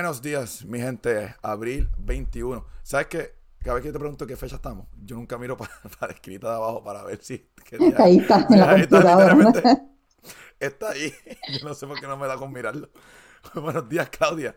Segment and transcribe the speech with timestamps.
[0.00, 1.34] Buenos días, mi gente.
[1.42, 2.64] Abril 21.
[2.84, 3.34] ¿Sabes qué?
[3.58, 6.54] Cada vez que te pregunto qué fecha estamos, yo nunca miro para, la escrita de
[6.54, 7.44] abajo para ver si.
[7.98, 9.86] ahí está, en la ahí está,
[10.60, 11.12] está ahí.
[11.48, 12.90] Yo no sé por qué no me da con mirarlo.
[13.56, 14.54] Buenos días, Claudia.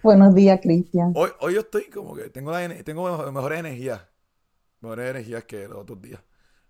[0.00, 1.12] Buenos días, Cristian.
[1.16, 4.00] Hoy, hoy yo estoy como que tengo, la, tengo mejores energías.
[4.80, 6.22] Mejores energías que los otros días.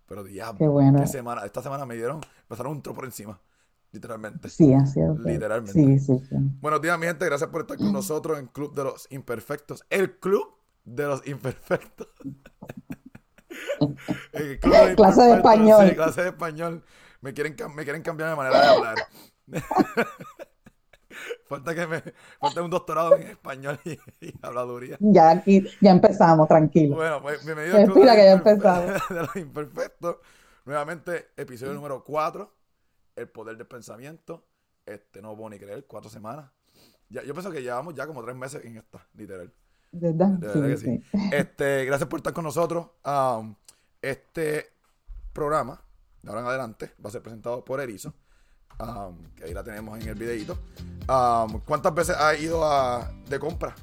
[0.07, 1.07] Pero diablo, qué, bueno.
[1.07, 3.39] semana, esta semana me dieron, pasaron un tro por encima.
[3.93, 4.49] Literalmente.
[4.49, 5.19] Sí, así es.
[5.21, 5.73] Literalmente.
[5.73, 6.37] Sí, sí, sí.
[6.61, 7.27] Buenos días, mi gente.
[7.27, 9.85] Gracias por estar con nosotros en Club de los Imperfectos.
[9.91, 10.47] El Club
[10.85, 12.07] de los Imperfectos.
[14.97, 15.89] clase de español.
[15.89, 16.85] Sí, clase de español.
[17.21, 18.95] Me quieren, me quieren cambiar de manera de hablar.
[21.49, 22.01] falta que me
[22.39, 23.99] falta un doctorado en español y,
[24.41, 24.97] habladuría.
[25.01, 26.95] Ya aquí, ya empezamos, tranquilo.
[26.95, 29.03] Bueno, pues bienvenido al Club que ya empezamos.
[29.11, 30.19] de los Imperfectos.
[30.65, 32.60] Nuevamente, episodio número 4
[33.21, 34.45] el poder del pensamiento.
[34.87, 36.51] Este, no puedo ni creer, cuatro semanas.
[37.09, 39.53] Ya, yo pienso que llevamos ya como tres meses en esta, literal.
[39.93, 40.39] ¿Verdad?
[40.79, 41.03] sí,
[41.33, 42.89] Este, gracias por estar con nosotros.
[43.05, 43.55] Um,
[44.01, 44.73] este
[45.33, 45.81] programa,
[46.23, 48.15] de ahora en adelante, va a ser presentado por Erizo.
[48.79, 50.59] Um, que ahí la tenemos en el videito.
[51.09, 53.75] Um, ¿Cuántas veces has ido a, de compra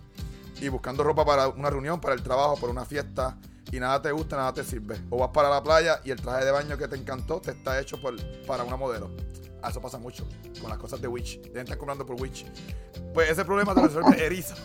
[0.59, 3.37] y buscando ropa para una reunión, para el trabajo, para una fiesta
[3.71, 4.99] y nada te gusta, nada te sirve?
[5.09, 7.79] O vas para la playa y el traje de baño que te encantó te está
[7.79, 8.15] hecho por,
[8.45, 9.11] para una modelo.
[9.61, 10.27] Ah, eso pasa mucho
[10.61, 11.41] con las cosas de Witch.
[11.41, 12.45] Deben estar comprando por Witch.
[13.13, 14.55] Pues ese problema te resuelve Erizo.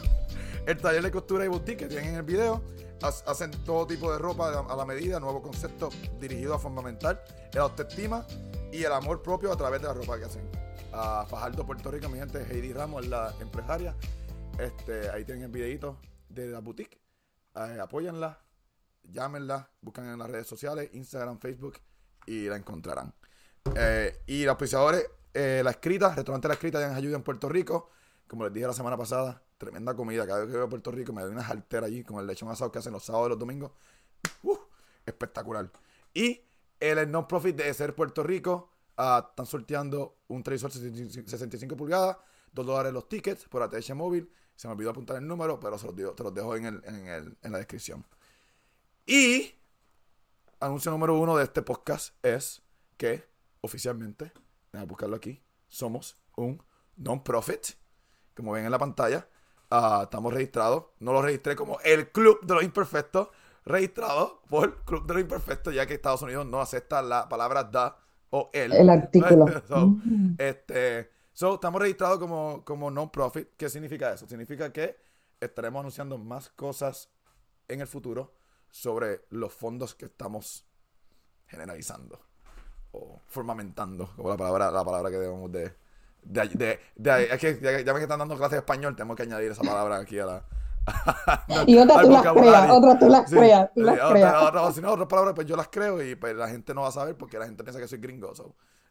[0.67, 2.63] El taller de costura y boutique que tienen en el video
[3.03, 5.89] hacen todo tipo de ropa a la medida, nuevo concepto
[6.21, 7.21] dirigido a fundamental
[7.53, 8.25] la autoestima
[8.71, 10.49] y el amor propio a través de la ropa que hacen.
[10.93, 13.97] A Fajardo, Puerto Rico, mi gente, Heidi Ramos es la empresaria.
[14.59, 17.01] Este, ahí tienen el videito de la boutique.
[17.55, 18.39] Eh, apóyenla,
[19.05, 21.79] llámenla, buscan en las redes sociales, Instagram, Facebook
[22.27, 23.15] y la encontrarán.
[23.77, 27.91] Eh, y los auspiciadores, eh, La Escrita, Restaurante La Escrita, en ayuda en Puerto Rico.
[28.27, 30.27] Como les dije la semana pasada, tremenda comida.
[30.27, 32.49] Cada vez que voy a Puerto Rico me doy una jaltera allí con el lechón
[32.49, 33.73] asado que hacen los sábados y los domingos.
[34.43, 34.57] Uh,
[35.07, 35.71] espectacular.
[36.15, 36.41] Y
[36.81, 42.17] el non-profit de Ser Puerto Rico uh, están sorteando un televisor 65 pulgadas,
[42.53, 44.31] 2 dólares los tickets por ATH móvil.
[44.57, 47.53] Se me olvidó apuntar el número, pero se los te los dejo en, el, en
[47.53, 48.05] la descripción.
[49.07, 49.53] Y
[50.61, 52.63] anuncio número uno de este podcast es
[52.97, 53.25] que
[53.61, 54.33] oficialmente,
[54.73, 56.63] voy a buscarlo aquí, somos un
[56.97, 57.67] non-profit.
[58.37, 59.27] Como ven en la pantalla,
[59.73, 60.85] uh, estamos registrados.
[61.01, 63.29] No lo registré como el Club de los Imperfectos,
[63.65, 67.99] registrado por Club de los Imperfectos, ya que Estados Unidos no acepta la palabra da
[68.31, 68.73] o el.
[68.73, 69.47] El artículo.
[70.39, 73.49] este, so, estamos registrados como, como non-profit.
[73.57, 74.29] ¿Qué significa eso?
[74.29, 74.97] Significa que
[75.41, 77.11] estaremos anunciando más cosas
[77.67, 78.33] en el futuro
[78.73, 80.67] sobre los fondos que estamos
[81.47, 82.19] generalizando
[82.93, 85.75] o formamentando, como la palabra, la palabra que debemos de...
[86.23, 89.25] de, de, de es que ya, ya, me están dando clases de español, tenemos que
[89.25, 90.45] añadir esa palabra aquí a la...
[91.67, 94.43] y otras tú las creas, otras tú las creas, tú las creas.
[94.43, 96.89] Otra, si no, otras palabras, pues yo las creo y pues la gente no va
[96.89, 98.45] a saber porque la gente piensa que soy gringo, esa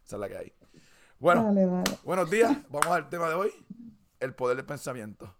[0.04, 0.52] es la que hay.
[1.18, 1.52] Bueno,
[2.04, 3.52] buenos días, vamos al tema de hoy,
[4.20, 5.34] el poder del pensamiento.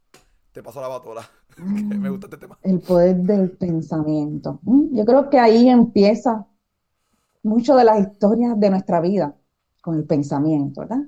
[0.53, 1.23] Te paso la batola,
[1.57, 2.59] me gusta este tema.
[2.63, 4.61] El poder del pensamiento.
[4.63, 6.47] Mm, yo creo que ahí empieza
[7.43, 9.35] mucho de las historias de nuestra vida
[9.81, 11.05] con el pensamiento, ¿verdad?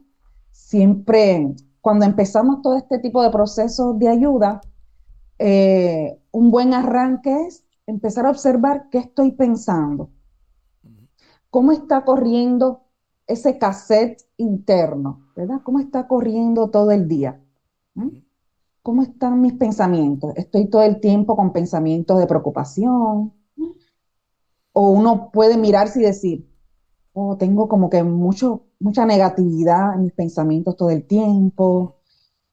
[0.50, 4.62] Siempre, cuando empezamos todo este tipo de procesos de ayuda,
[5.38, 10.10] eh, un buen arranque es empezar a observar qué estoy pensando,
[11.50, 12.84] cómo está corriendo
[13.26, 15.60] ese cassette interno, ¿verdad?
[15.62, 17.40] ¿Cómo está corriendo todo el día?
[17.94, 18.23] ¿Mm?
[18.84, 20.34] ¿Cómo están mis pensamientos?
[20.36, 23.32] ¿Estoy todo el tiempo con pensamientos de preocupación?
[24.74, 26.46] O uno puede mirarse y decir,
[27.14, 31.96] oh, tengo como que mucho, mucha negatividad en mis pensamientos todo el tiempo.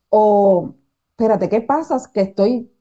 [0.08, 0.74] O,
[1.10, 1.98] espérate, ¿qué pasa?
[2.14, 2.72] Que estoy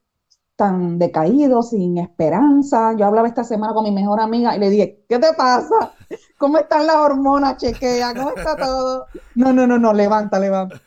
[0.54, 2.94] tan decaído, sin esperanza.
[2.96, 5.92] Yo hablaba esta semana con mi mejor amiga y le dije, ¿qué te pasa?
[6.38, 7.56] ¿Cómo están las hormonas?
[7.56, 9.06] Chequea, ¿cómo está todo?
[9.34, 10.80] No, no, no, no, levanta, levanta.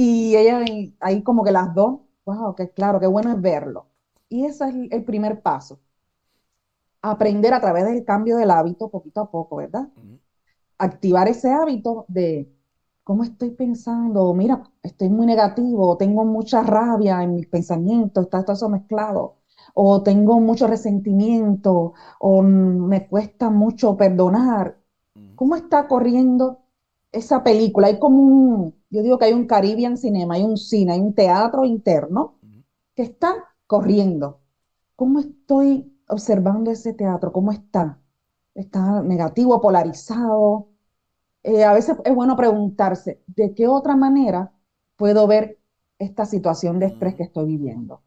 [0.00, 0.64] Y ella
[1.00, 3.88] ahí como que las dos, wow, que claro, qué bueno es verlo.
[4.28, 5.80] Y ese es el primer paso
[7.02, 9.88] aprender a través del cambio del hábito poquito a poco, ¿verdad?
[10.78, 12.48] Activar ese hábito de
[13.02, 18.54] cómo estoy pensando, mira, estoy muy negativo, tengo mucha rabia en mis pensamientos, está todo
[18.54, 19.38] eso mezclado,
[19.74, 24.78] o tengo mucho resentimiento, o me cuesta mucho perdonar.
[25.34, 26.60] ¿Cómo está corriendo
[27.12, 27.88] esa película?
[27.88, 31.14] Hay como un, yo digo que hay un Caribbean Cinema, hay un cine, hay un
[31.14, 32.38] teatro interno
[32.94, 33.34] que está
[33.66, 34.40] corriendo.
[34.96, 38.00] ¿Cómo estoy observando ese teatro, cómo está.
[38.54, 40.68] Está negativo, polarizado.
[41.42, 44.52] Eh, a veces es bueno preguntarse, ¿de qué otra manera
[44.96, 45.58] puedo ver
[45.98, 48.00] esta situación de estrés que estoy viviendo?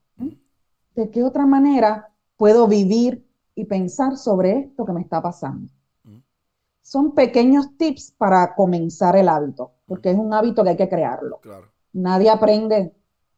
[0.96, 3.26] ¿De qué otra manera puedo vivir
[3.56, 5.72] y pensar sobre esto que me está pasando?
[6.82, 11.42] Son pequeños tips para comenzar el hábito, porque es un hábito que hay que crearlo.
[11.92, 12.96] Nadie aprende.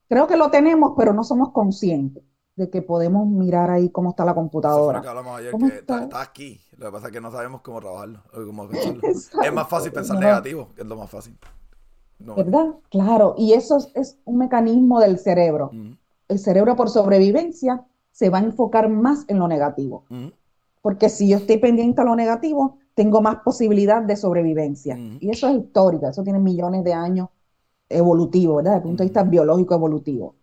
[0.08, 2.24] Creo que lo tenemos, pero no somos conscientes
[2.56, 5.02] de que podemos mirar ahí cómo está la computadora.
[5.02, 6.22] que hablamos ayer, que está?
[6.22, 6.62] aquí.
[6.78, 8.20] Lo que pasa es que no sabemos cómo trabajarlo.
[8.32, 11.36] Cómo es más fácil pensar negativo, que es lo más fácil.
[12.20, 12.76] ¿Verdad?
[12.92, 13.34] Claro.
[13.36, 15.72] Y eso es, un mecanismo del cerebro.
[16.28, 20.06] El cerebro por sobrevivencia se va a enfocar más en lo negativo.
[20.84, 24.98] Porque si yo estoy pendiente a lo negativo, tengo más posibilidad de sobrevivencia.
[25.20, 27.30] Y eso es histórico, eso tiene millones de años
[27.90, 28.72] evolutivo, ¿verdad?
[28.72, 30.36] Desde el punto de vista biológico evolutivo.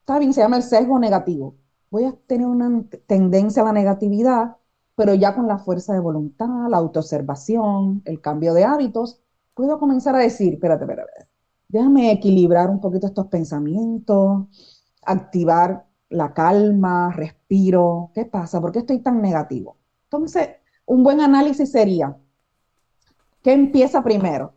[0.00, 1.54] Está bien, se llama el sesgo negativo.
[1.90, 4.56] Voy a tener una tendencia a la negatividad,
[4.96, 9.20] pero ya con la fuerza de voluntad, la autoobservación, el cambio de hábitos,
[9.54, 11.28] puedo comenzar a decir, espérate, espérate,
[11.68, 14.46] déjame equilibrar un poquito estos pensamientos,
[15.04, 18.60] activar la calma, respiro, ¿qué pasa?
[18.60, 19.76] ¿Por qué estoy tan negativo?
[20.04, 20.48] Entonces,
[20.86, 22.16] un buen análisis sería,
[23.42, 24.54] ¿qué empieza primero?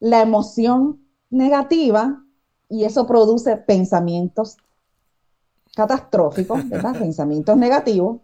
[0.00, 1.00] La emoción
[1.30, 2.22] negativa
[2.68, 4.56] y eso produce pensamientos
[5.74, 6.94] catastróficos, ¿verdad?
[6.98, 8.20] pensamientos negativos,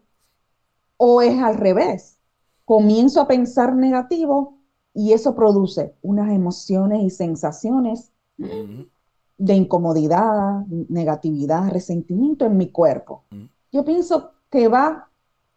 [0.97, 2.19] o es al revés.
[2.65, 4.59] Comienzo a pensar negativo
[4.95, 13.25] y eso produce unas emociones y sensaciones de incomodidad, negatividad, resentimiento en mi cuerpo.
[13.73, 15.09] Yo pienso que va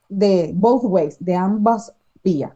[0.09, 1.93] de both ways, de ambas
[2.23, 2.53] vías.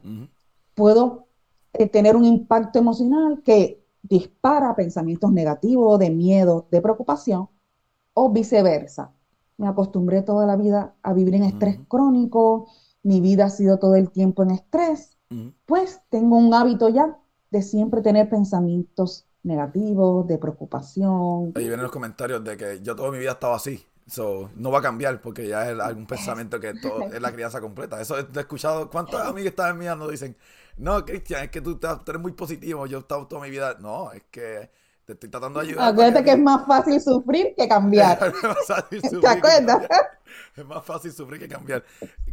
[0.74, 1.26] Puedo
[1.72, 7.48] eh, tener un impacto emocional que dispara pensamientos negativos, de miedo, de preocupación,
[8.14, 9.12] o viceversa.
[9.56, 12.66] Me acostumbré toda la vida a vivir en estrés crónico,
[13.02, 15.16] mi vida ha sido todo el tiempo en estrés,
[15.64, 17.18] pues tengo un hábito ya
[17.50, 21.52] de siempre tener pensamientos negativos, de preocupación.
[21.54, 23.84] Ahí vienen los comentarios de que yo toda mi vida estaba así.
[24.10, 27.60] So, no va a cambiar porque ya es algún pensamiento que todo, es la crianza
[27.60, 28.00] completa.
[28.00, 28.90] Eso he escuchado.
[28.90, 30.36] ¿Cuántas amigas están mías nos dicen?
[30.76, 32.86] No, Cristian, es que tú, eres muy positivo.
[32.86, 33.76] Yo he estado toda mi vida.
[33.78, 34.70] No, es que
[35.04, 35.92] te estoy tratando de ayudar.
[35.92, 38.18] Acuérdate que es más fácil sufrir que cambiar.
[39.20, 39.88] ¿Te acuerdas?
[40.56, 41.84] Es más fácil sufrir que cambiar.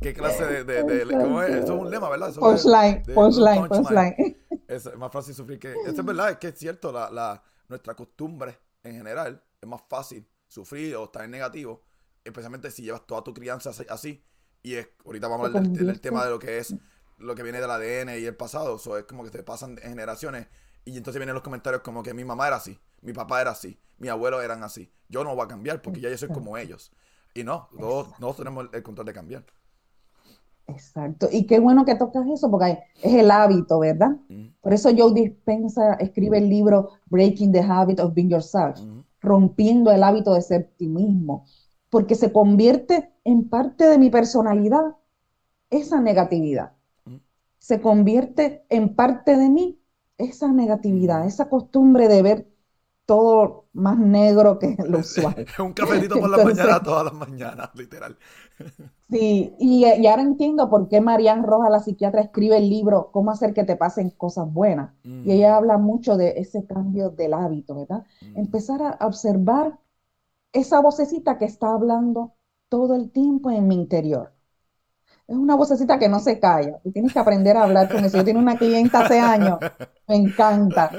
[0.01, 1.49] ¿Qué clase de, ¿cómo es?
[1.49, 2.33] Eso es un lema, ¿verdad?
[2.33, 4.37] punchline, punchline, punchline.
[4.67, 5.71] Es más fácil sufrir que...
[5.71, 9.81] Eso es verdad, es que es cierto, la, la, nuestra costumbre en general es más
[9.87, 11.83] fácil sufrir o estar en negativo,
[12.23, 14.23] especialmente si llevas toda tu crianza así.
[14.63, 16.75] Y es, ahorita vamos a hablar del, tema de lo que es
[17.17, 18.75] lo que viene del ADN y el pasado.
[18.75, 20.47] Eso es como que se pasan en generaciones.
[20.85, 23.77] Y entonces vienen los comentarios como que mi mamá era así, mi papá era así,
[23.97, 24.91] mi abuelo eran así.
[25.09, 26.91] Yo no voy a cambiar porque ya yo soy como ellos.
[27.33, 29.45] Y no, todos, tenemos el control de cambiar.
[30.67, 31.27] Exacto.
[31.31, 34.17] Y qué bueno que tocas eso, porque es el hábito, ¿verdad?
[34.61, 38.79] Por eso Joe Dispensa escribe el libro Breaking the Habit of Being Yourself
[39.27, 41.45] rompiendo el hábito de ser ti mismo,
[41.89, 44.95] porque se convierte en parte de mi personalidad
[45.69, 46.71] esa negatividad.
[47.59, 49.79] Se convierte en parte de mí
[50.17, 52.47] esa negatividad, esa costumbre de ver
[53.07, 55.47] todo más negro que lo usual.
[55.57, 58.15] Un cafetito por la mañana todas las mañanas, literal.
[59.09, 63.53] Sí, y, ahora entiendo por qué Marianne Rojas, la psiquiatra, escribe el libro Cómo hacer
[63.53, 64.91] que te pasen cosas buenas.
[65.05, 65.55] Y ella mm.
[65.55, 68.05] habla mucho de ese cambio del hábito, ¿verdad?
[68.19, 68.39] Mm.
[68.39, 69.79] Empezar a observar
[70.51, 72.33] esa vocecita que está hablando
[72.67, 74.33] todo el tiempo en mi interior.
[75.25, 76.79] Es una vocecita que no se calla.
[76.83, 78.17] Tú tienes que aprender a hablar con eso.
[78.17, 79.59] Yo tengo una clienta hace años,
[80.07, 80.91] me encanta,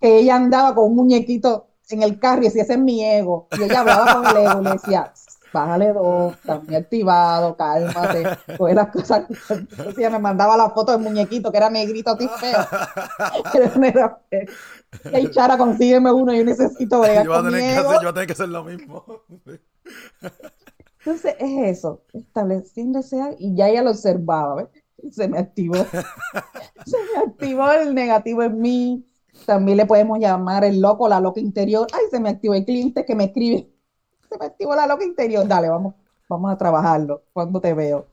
[0.00, 3.48] que ella andaba con un muñequito en el carro y decía, ese es mi ego.
[3.58, 5.12] Y ella hablaba con el ego y le decía,
[5.52, 8.24] bájale dos, está muy activado, cálmate,
[8.58, 9.24] pues las cosas.
[9.48, 12.66] Entonces ella me mandaba la foto del muñequito que era negrito, así feo.
[15.12, 18.06] Hey, Chara, consígueme uno, yo necesito bregar yo voy, a tener que hacer, yo voy
[18.06, 19.04] a tener que hacer lo mismo.
[20.98, 24.68] Entonces es eso, estableciendo ese y ya ella lo observaba, ¿ves?
[25.14, 25.74] Se me activó.
[26.86, 29.06] Se me activó el negativo en mí.
[29.44, 31.86] También le podemos llamar el loco, la loca interior.
[31.92, 33.76] Ay, se me activó el cliente que me escribe
[34.28, 35.94] se me activó la loca interior, dale, vamos,
[36.28, 38.06] vamos a trabajarlo cuando te veo.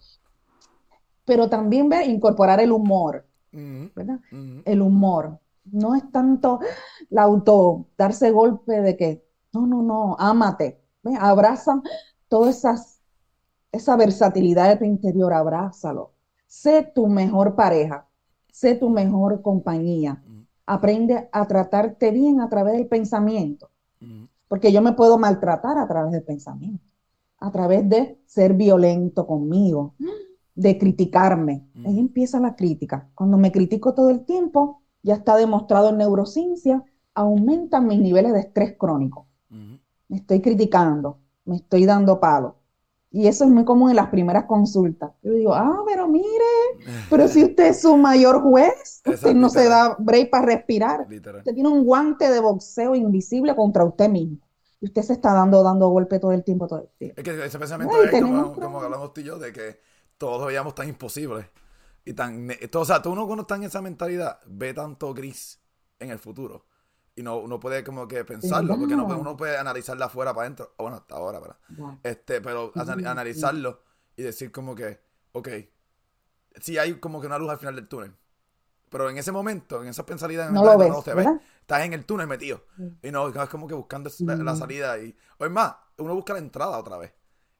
[1.25, 4.19] Pero también ver, incorporar el humor, ¿verdad?
[4.65, 5.39] El humor.
[5.65, 6.59] No es tanto
[7.09, 11.17] la auto, darse golpe de que, no, no, no, ámate, ¿ves?
[11.19, 11.81] abraza
[12.27, 16.11] toda esa versatilidad de tu interior, abrázalo.
[16.47, 18.07] Sé tu mejor pareja,
[18.51, 20.21] sé tu mejor compañía.
[20.65, 23.69] Aprende a tratarte bien a través del pensamiento.
[24.47, 26.83] Porque yo me puedo maltratar a través del pensamiento,
[27.39, 29.95] a través de ser violento conmigo,
[30.55, 31.65] de criticarme.
[31.85, 33.09] Ahí empieza la crítica.
[33.15, 38.39] Cuando me critico todo el tiempo, ya está demostrado en neurociencia, aumentan mis niveles de
[38.39, 39.27] estrés crónico.
[39.49, 42.57] me estoy criticando, me estoy dando palo.
[43.15, 45.11] Y eso es muy común en las primeras consultas.
[45.21, 46.25] Yo digo, ah, pero mire,
[47.11, 51.01] pero si usted es su mayor juez, usted no se da break para respirar.
[51.01, 54.39] Usted tiene un guante de boxeo invisible contra usted mismo.
[54.81, 57.21] Y usted se está dando, dando golpe todo el tiempo, todo el tiempo.
[57.21, 59.79] Es que ese pensamiento es como, como, hablamos tú y yo, de que
[60.17, 61.51] todos veíamos tan imposible.
[62.03, 65.61] Y tan, o sea, tú uno cuando está en esa mentalidad ve tanto gris
[65.99, 66.65] en el futuro
[67.15, 70.73] y no uno puede como que pensarlo, porque no, uno puede analizarla afuera para adentro,
[70.77, 71.57] bueno, hasta ahora, ¿verdad?
[72.03, 73.81] Este, pero analizarlo
[74.15, 74.99] y decir como que,
[75.31, 75.49] ok,
[76.59, 78.15] sí hay como que una luz al final del túnel,
[78.89, 80.91] pero en ese momento, en esa pensalidad, no, lo ves,
[81.61, 82.63] estás en el túnel metido,
[83.01, 86.39] y no, es como que buscando la, salida, y, o es más, uno busca la
[86.39, 87.13] entrada otra vez,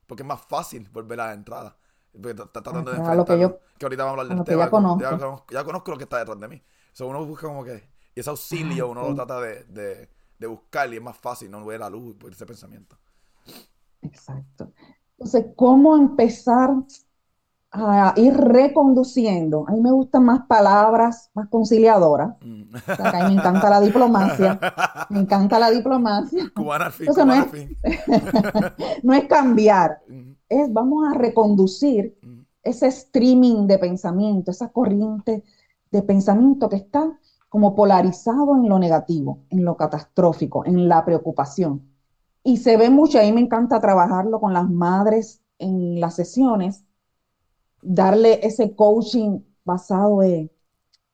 [0.07, 1.77] porque es más fácil volver a la entrada.
[2.13, 4.65] Está tratando de enfrentarlo, que, yo, que ahorita vamos a hablar del tema.
[4.65, 5.45] Ya conozco.
[5.49, 6.61] Ya, conozco lo que está detrás de mí.
[6.91, 10.09] So, uno busca como que y ese auxilio uno lo trata de,
[10.47, 12.97] buscar y es más fácil, no ver la luz por ese pensamiento.
[14.01, 14.73] Exacto.
[15.13, 16.71] Entonces, ¿cómo empezar
[17.71, 19.65] a ir reconduciendo?
[19.67, 22.35] A mí me gustan más palabras más conciliadoras.
[22.41, 22.75] Mm.
[22.87, 24.59] a mí me encanta la diplomacia.
[25.09, 26.51] Me encanta la diplomacia.
[26.53, 27.77] Cubana al fin, no, es, fin.
[29.03, 30.31] no es cambiar, mm.
[30.49, 32.39] es vamos a reconducir mm.
[32.63, 35.43] ese streaming de pensamiento, esa corriente
[35.91, 37.17] de pensamiento que está
[37.53, 41.83] como polarizado en lo negativo, en lo catastrófico, en la preocupación.
[42.43, 46.83] Y se ve mucho, a mí me encanta trabajarlo con las madres en las sesiones,
[47.83, 50.49] darle ese coaching basado en,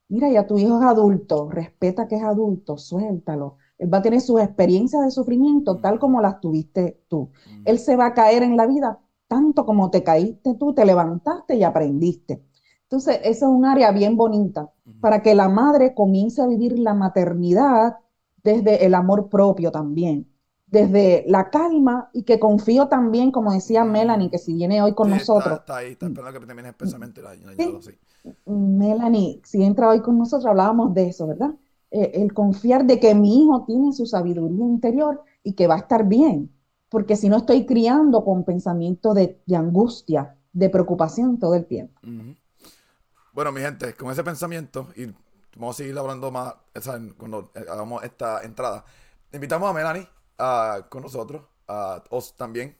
[0.07, 3.57] mira, ya tu hijo es adulto, respeta que es adulto, suéltalo.
[3.77, 7.31] Él va a tener sus experiencias de sufrimiento tal como las tuviste tú.
[7.65, 11.57] Él se va a caer en la vida tanto como te caíste tú, te levantaste
[11.57, 12.41] y aprendiste.
[12.83, 16.93] Entonces, esa es un área bien bonita para que la madre comience a vivir la
[16.93, 17.97] maternidad
[18.43, 20.27] desde el amor propio también,
[20.67, 25.09] desde la calma y que confío también, como decía Melanie, que si viene hoy con
[25.09, 25.59] nosotros.
[25.59, 27.21] Está, ahí, está esperando que termine el pensamiento.
[28.45, 31.55] Melanie, si entra hoy con nosotros, hablábamos de eso, ¿verdad?
[31.91, 35.79] Eh, el confiar de que mi hijo tiene su sabiduría interior y que va a
[35.79, 36.51] estar bien,
[36.89, 41.99] porque si no estoy criando con pensamiento de, angustia, de preocupación todo el tiempo.
[43.39, 45.05] Bueno, mi gente, con ese pensamiento, y
[45.55, 46.55] vamos a seguir hablando más
[47.15, 48.83] cuando eh, hagamos esta entrada,
[49.31, 50.09] invitamos a Melanie
[50.89, 52.77] con nosotros, a os también,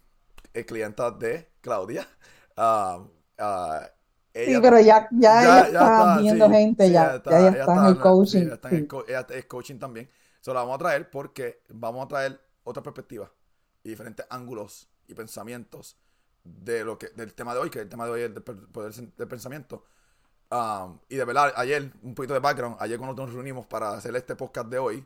[0.53, 2.05] eh, clienta de Claudia.
[4.33, 8.49] sí, pero ya, ya, está, viendo gente, ya, ya, está, en el coaching.
[9.07, 10.09] ella es coaching también.
[10.41, 13.31] Se la vamos a traer porque vamos a traer otra perspectiva
[13.81, 15.97] y diferentes ángulos y pensamientos
[16.43, 18.93] de lo que del tema de hoy, que el tema de hoy es del poder
[18.93, 19.85] del pensamiento
[20.51, 24.15] Um, y de verdad, ayer, un poquito de background, ayer cuando nos reunimos para hacer
[24.15, 25.05] este podcast de hoy,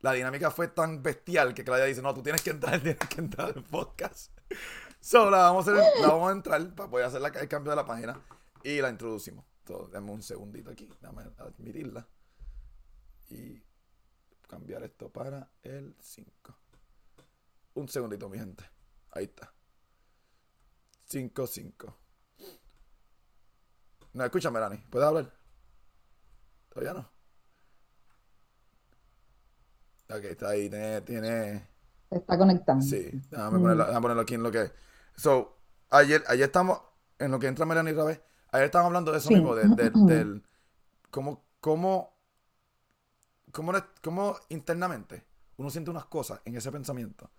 [0.00, 3.20] la dinámica fue tan bestial que Claudia dice, no, tú tienes que entrar, tienes que
[3.20, 4.32] entrar al podcast.
[5.00, 5.72] So, la vamos a,
[6.02, 8.20] vamos a entrar para poder hacer el cambio de la página
[8.62, 9.44] y la introducimos.
[9.60, 12.06] Entonces, dame un segundito aquí, dame admitirla.
[13.30, 13.62] Y
[14.46, 16.54] cambiar esto para el 5.
[17.74, 18.64] Un segundito, mi gente.
[19.12, 19.54] Ahí está.
[21.06, 22.01] 5, 5.
[24.14, 24.76] No, escúchame, Dani.
[24.90, 25.32] ¿Puedes hablar?
[26.68, 27.10] Todavía no.
[30.16, 30.68] Ok, está ahí.
[30.68, 31.00] Tiene.
[31.02, 31.68] tiene...
[32.10, 32.84] está conectando.
[32.84, 34.70] Sí, déjame, ponerlo, déjame, ponerlo, aquí en lo que.
[35.16, 35.56] So,
[35.90, 36.80] ayer, ayer estamos.
[37.18, 38.20] En lo que entra Melanie otra vez.
[38.50, 40.42] Ayer estábamos hablando de eso mismo, de, de, del.
[41.10, 42.18] Cómo, cómo,
[43.52, 45.24] cómo, cómo internamente
[45.56, 47.30] uno siente unas cosas en ese pensamiento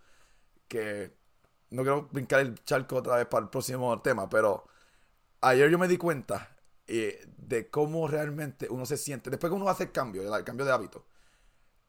[0.68, 1.16] que
[1.72, 4.66] no quiero brincar el charco otra vez para el próximo tema, pero
[5.42, 6.53] ayer yo me di cuenta
[6.88, 9.30] eh, de cómo realmente uno se siente.
[9.30, 11.06] Después que uno hace el cambio, el cambio de hábito,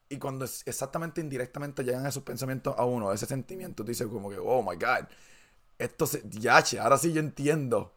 [0.08, 4.38] y cuando exactamente indirectamente llegan esos pensamientos a uno, ese sentimiento, tú dices como que,
[4.38, 5.06] oh my god,
[5.78, 6.22] esto se.
[6.28, 7.96] Yache, ahora sí yo entiendo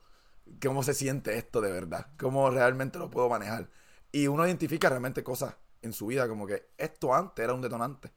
[0.62, 3.70] cómo se siente esto de verdad, cómo realmente lo puedo manejar.
[4.12, 8.12] Y uno identifica realmente cosas en su vida, como que esto antes era un detonante.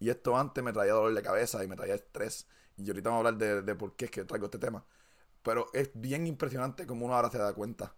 [0.00, 2.46] Y esto antes me traía dolor de cabeza y me traía estrés.
[2.76, 4.84] Y ahorita vamos a hablar de, de por qué es que traigo este tema.
[5.42, 7.94] Pero es bien impresionante como uno ahora se da cuenta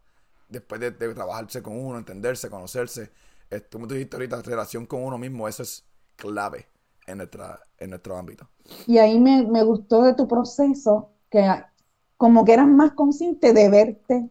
[0.49, 3.11] después de, trabajarse con uno, entenderse, conocerse,
[3.51, 5.85] esto, como tú dijiste ahorita, relación con uno mismo, eso es
[6.17, 6.67] clave
[7.07, 8.49] en, nuestra, en nuestro ámbito.
[8.87, 11.49] Y ahí me, gustó de tu proceso que
[12.17, 14.29] como que eras más consciente de verte,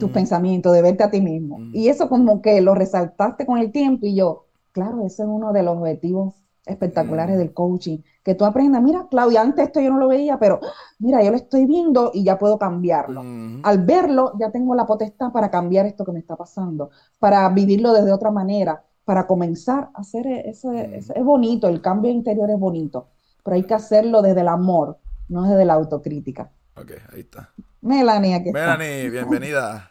[0.00, 0.12] tus mm.
[0.12, 1.58] pensamientos, de verte a ti mismo.
[1.58, 1.74] Mm.
[1.74, 5.52] Y eso como que lo resaltaste con el tiempo y yo, claro, ese es uno
[5.52, 6.34] de los objetivos
[6.68, 7.38] espectaculares mm.
[7.38, 10.60] del coaching, que tú aprendas, mira, Claudia, antes esto yo no lo veía, pero
[10.98, 13.22] mira, yo lo estoy viendo y ya puedo cambiarlo.
[13.62, 17.92] Al verlo, ya tengo la potestad para cambiar esto que me está pasando, para vivirlo
[17.92, 23.08] desde otra manera, para comenzar a hacer ese, es bonito, el cambio interior es bonito.
[23.42, 24.98] pero hay que hacerlo desde el amor,
[25.28, 26.50] no desde la autocrítica.
[26.76, 27.50] Ok, ahí está.
[27.80, 29.90] Melanie, aquí Melanie, bienvenida.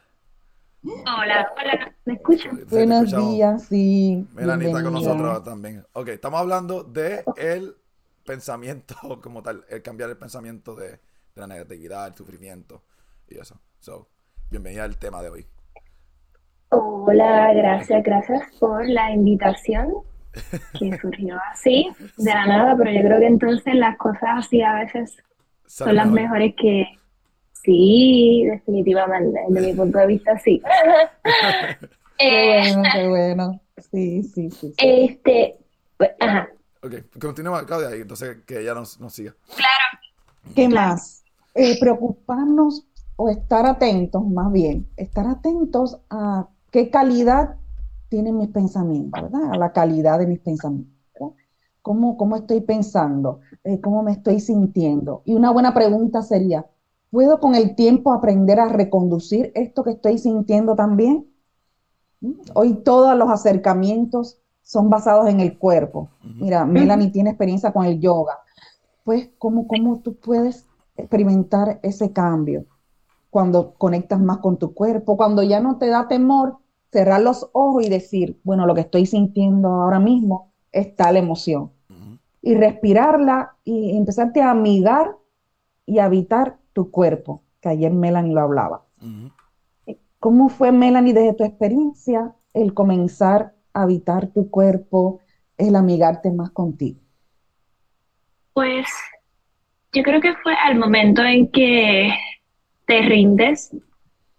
[0.84, 2.62] Hola, hola, ¿me escuchan?
[2.70, 4.28] Buenos días, sí.
[4.34, 5.86] Melanie está con nosotros también.
[5.94, 7.76] Ok, estamos hablando de el
[8.26, 11.00] pensamiento como tal, el cambiar el pensamiento de,
[11.36, 12.84] la negatividad, el sufrimiento
[13.28, 13.60] y eso.
[13.80, 14.08] So,
[14.50, 15.48] bienvenida al tema de hoy.
[16.70, 19.94] Hola, gracias, gracias por la invitación
[20.80, 24.74] que surgió así, de la nada, pero yo creo que entonces las cosas así a
[24.76, 25.18] veces
[25.66, 26.97] son las mejores que,
[27.68, 30.62] Sí, definitivamente, desde mi punto de vista, sí.
[32.18, 33.62] qué bueno, qué bueno.
[33.92, 34.74] Sí, sí, sí.
[34.78, 35.58] Este,
[35.98, 36.48] pues, ajá.
[36.82, 39.36] Ok, continúa, Claudia, y entonces que ella nos, nos siga.
[39.54, 40.56] Claro.
[40.56, 41.26] ¿Qué más?
[41.56, 47.58] Eh, preocuparnos o estar atentos, más bien, estar atentos a qué calidad
[48.08, 49.52] tienen mis pensamientos, ¿verdad?
[49.52, 50.94] A la calidad de mis pensamientos.
[51.82, 53.42] ¿Cómo, cómo estoy pensando?
[53.66, 55.22] Eh, ¿Cómo me estoy sintiendo?
[55.26, 56.66] Y una buena pregunta sería,
[57.12, 61.28] ¿Puedo con el tiempo aprender a reconducir esto que estoy sintiendo también?
[62.22, 62.32] ¿Mm?
[62.54, 66.10] Hoy todos los acercamientos son basados en el cuerpo.
[66.22, 68.40] Mira, Melanie tiene experiencia con el yoga.
[69.06, 70.66] Pues, ¿cómo, ¿cómo tú puedes
[70.98, 72.66] experimentar ese cambio?
[73.30, 76.58] Cuando conectas más con tu cuerpo, cuando ya no te da temor
[76.92, 81.72] cerrar los ojos y decir, bueno, lo que estoy sintiendo ahora mismo es tal emoción.
[82.42, 85.16] Y respirarla y empezarte a amigar
[85.86, 88.86] y habitar tu cuerpo, que ayer Melanie lo hablaba.
[90.20, 95.20] ¿Cómo fue, Melanie, desde tu experiencia, el comenzar a habitar tu cuerpo,
[95.58, 97.00] el amigarte más contigo?
[98.54, 98.86] Pues
[99.92, 102.14] yo creo que fue al momento en que
[102.86, 103.76] te rindes,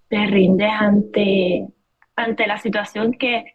[0.07, 1.66] te rindes ante,
[2.14, 3.47] ante la situación que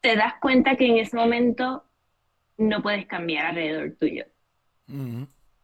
[0.00, 1.84] te das cuenta que en ese momento
[2.58, 4.24] no puedes cambiar alrededor tuyo.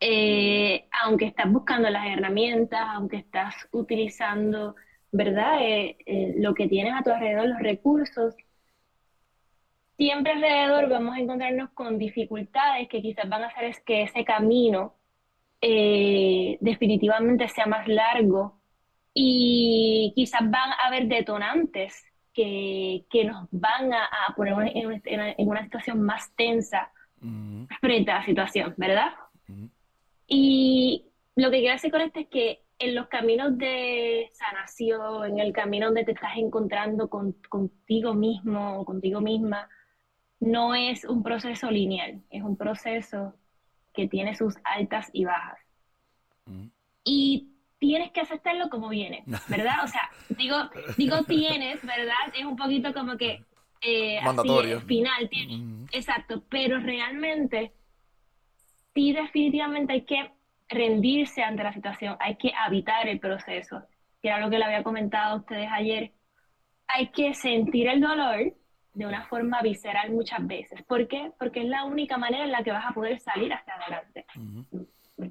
[0.01, 4.77] Eh, aunque estás buscando las herramientas, aunque estás utilizando,
[5.11, 5.61] ¿verdad?
[5.61, 8.35] Eh, eh, lo que tienes a tu alrededor, los recursos,
[9.97, 14.25] siempre alrededor vamos a encontrarnos con dificultades que quizás van a hacer es que ese
[14.25, 14.95] camino
[15.61, 18.61] definitivamente sea más largo
[19.13, 26.33] y quizás van a haber detonantes que, nos van a, poner en, una situación más
[26.37, 26.93] tensa
[27.81, 29.11] frente a la situación, ¿verdad?
[30.29, 35.39] Y lo que quiero decir con esto es que en los caminos de sanación, en
[35.41, 39.69] el camino donde te estás encontrando con, contigo mismo o contigo misma,
[40.39, 43.35] no es un proceso lineal, es un proceso
[43.93, 45.59] que tiene sus altas y bajas.
[47.03, 49.85] Y tienes que aceptarlo como viene, ¿verdad?
[49.85, 50.57] O sea, digo,
[50.97, 52.15] digo tienes, ¿verdad?
[52.37, 53.45] Es un poquito como que
[53.81, 54.81] eh, Mandatorio.
[54.83, 55.29] final,
[55.93, 57.73] exacto, pero realmente
[58.99, 60.33] sí definitivamente hay que
[60.69, 63.85] rendirse ante la situación, hay que habitar el proceso,
[64.21, 66.13] que era lo que le había comentado a ustedes ayer.
[66.89, 68.55] Hay que sentir el dolor
[68.95, 70.83] de una forma visceral muchas veces.
[70.83, 71.31] ¿Por qué?
[71.39, 74.27] Porque es la única manera en la que vas a poder salir hacia adelante.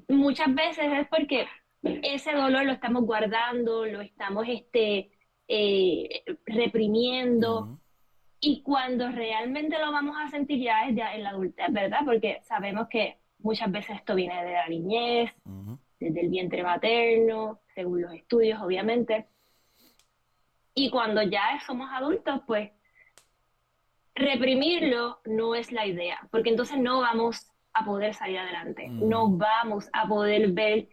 [0.08, 1.46] Muchas veces es porque
[1.82, 5.10] ese dolor lo estamos guardando, lo estamos este,
[5.46, 7.78] eh, reprimiendo.
[8.40, 12.00] Y cuando realmente lo vamos a sentir ya es ya en la adultez, ¿verdad?
[12.06, 15.34] Porque sabemos que Muchas veces esto viene de la niñez,
[16.00, 19.26] desde el vientre materno, según los estudios, obviamente.
[20.74, 22.70] Y cuando ya somos adultos, pues
[24.14, 29.88] reprimirlo no es la idea, porque entonces no vamos a poder salir adelante, no vamos
[29.92, 30.88] a poder ver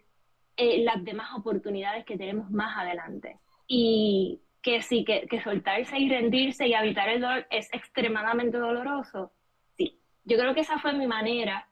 [0.58, 3.40] eh, las demás oportunidades que tenemos más adelante.
[3.68, 9.32] Y que sí, que, que soltarse y rendirse y evitar el dolor es extremadamente doloroso.
[9.78, 11.68] Sí, yo creo que esa fue mi manera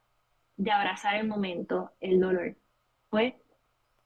[0.58, 2.56] de abrazar el momento, el dolor.
[3.10, 3.38] Fue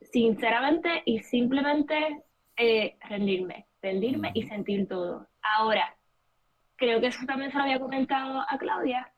[0.01, 2.23] sinceramente y simplemente
[2.55, 5.27] eh, rendirme, rendirme y sentir todo.
[5.41, 5.95] Ahora,
[6.75, 9.11] creo que eso también se lo había comentado a Claudia,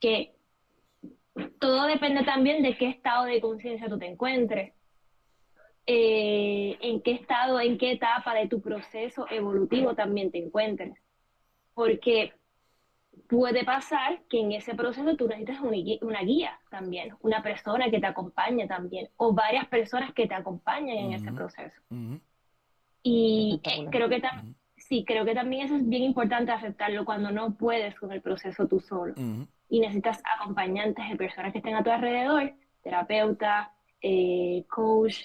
[0.00, 0.34] que
[1.58, 4.72] todo depende también de qué estado de conciencia tú te encuentres,
[5.86, 10.92] eh, en qué estado, en qué etapa de tu proceso evolutivo también te encuentres.
[11.74, 12.34] Porque
[13.28, 18.06] puede pasar que en ese proceso tú necesitas una guía también, una persona que te
[18.06, 21.80] acompañe también, o varias personas que te acompañen en ese proceso.
[23.02, 27.30] Y eh, creo que también, sí, creo que también eso es bien importante aceptarlo cuando
[27.30, 29.14] no puedes con el proceso tú solo.
[29.68, 35.24] Y necesitas acompañantes de personas que estén a tu alrededor, terapeuta, eh, coach,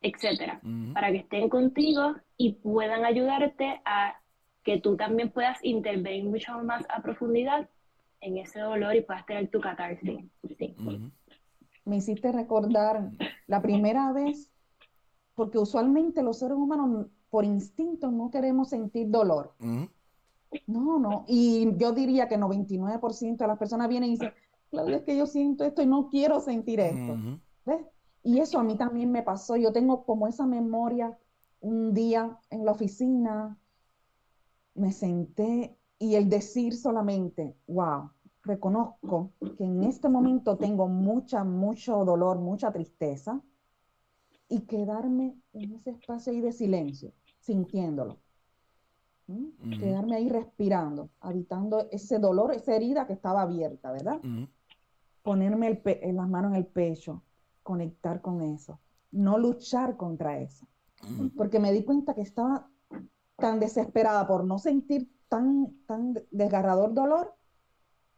[0.00, 0.60] etcétera,
[0.92, 4.16] para que estén contigo y puedan ayudarte a
[4.62, 7.68] que tú también puedas intervenir mucho más a profundidad
[8.20, 10.24] en ese dolor y puedas tener tu catarsis.
[10.58, 10.76] Sí.
[11.84, 13.10] Me hiciste recordar
[13.48, 14.52] la primera vez,
[15.34, 19.54] porque usualmente los seres humanos por instinto no queremos sentir dolor.
[20.66, 21.24] No, no.
[21.26, 24.32] Y yo diría que 99% de las personas vienen y dicen,
[24.70, 27.16] Claudia, es que yo siento esto y no quiero sentir esto.
[27.64, 27.80] ¿Ves?
[28.22, 29.56] Y eso a mí también me pasó.
[29.56, 31.18] Yo tengo como esa memoria
[31.60, 33.58] un día en la oficina,
[34.74, 38.10] me senté y el decir solamente, wow,
[38.42, 43.40] reconozco que en este momento tengo mucha, mucho dolor, mucha tristeza
[44.48, 48.18] y quedarme en ese espacio ahí de silencio, sintiéndolo.
[49.78, 54.20] Quedarme ahí respirando, habitando ese dolor, esa herida que estaba abierta, ¿verdad?
[55.22, 57.22] Ponerme el las manos en el pecho,
[57.62, 58.80] conectar con eso,
[59.10, 60.66] no luchar contra eso.
[61.36, 62.68] Porque me di cuenta que estaba
[63.42, 67.34] tan desesperada por no sentir tan, tan desgarrador dolor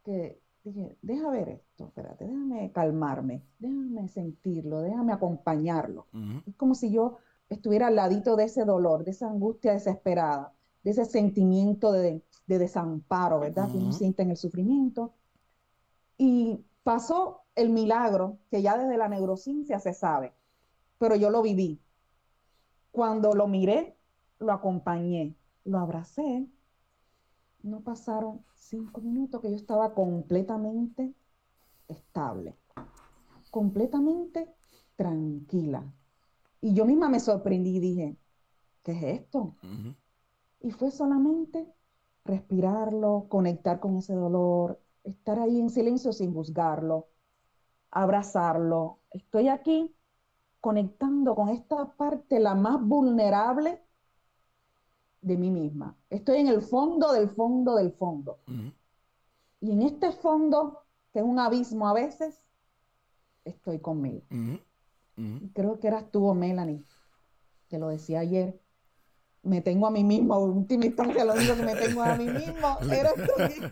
[0.03, 6.05] que dije, deja ver esto, espérate, déjame calmarme, déjame sentirlo, déjame acompañarlo.
[6.45, 7.17] Es como si yo
[7.49, 13.39] estuviera al ladito de ese dolor, de esa angustia desesperada, de ese sentimiento de, desamparo,
[13.39, 13.71] ¿verdad?
[13.71, 15.11] Que uno siente en el sufrimiento.
[16.19, 20.33] Y pasó el milagro que ya desde la neurociencia se sabe,
[20.99, 21.81] pero yo lo viví.
[22.91, 23.94] Cuando lo miré,
[24.39, 26.47] lo acompañé, lo abracé,
[27.63, 31.13] no pasaron cinco minutos que yo estaba completamente
[31.87, 32.55] estable,
[33.51, 34.53] completamente
[34.95, 35.83] tranquila.
[36.61, 38.17] Y yo misma me sorprendí y dije,
[38.83, 39.55] ¿qué es esto?
[40.61, 41.67] Y fue solamente
[42.23, 47.07] respirarlo, conectar con ese dolor, estar ahí en silencio sin juzgarlo,
[47.91, 48.99] abrazarlo.
[49.11, 49.95] Estoy aquí
[50.59, 53.84] conectando con esta parte la más vulnerable
[55.25, 55.97] de mí misma.
[56.11, 58.39] Estoy en el fondo del fondo del fondo.
[59.59, 62.43] Y en este fondo, que es un abismo a veces,
[63.43, 64.21] estoy conmigo.
[65.53, 66.83] Creo que eras tú Melanie,
[67.69, 68.59] que lo decía ayer.
[69.41, 73.13] Me tengo a mí mismo, última instancia lo que me tengo a mí mismo, eres
[73.15, 73.71] tú.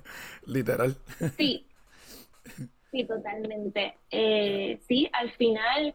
[0.51, 0.95] Literal.
[1.37, 1.67] Sí,
[2.91, 3.95] sí, totalmente.
[4.09, 5.93] Eh, sí, al final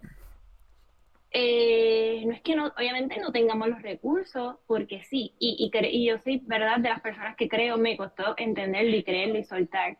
[1.30, 6.18] eh, no es que no, obviamente no tengamos los recursos, porque sí, y, y, yo
[6.24, 9.98] soy, ¿verdad?, de las personas que creo, me costó entenderlo y creerlo y soltar,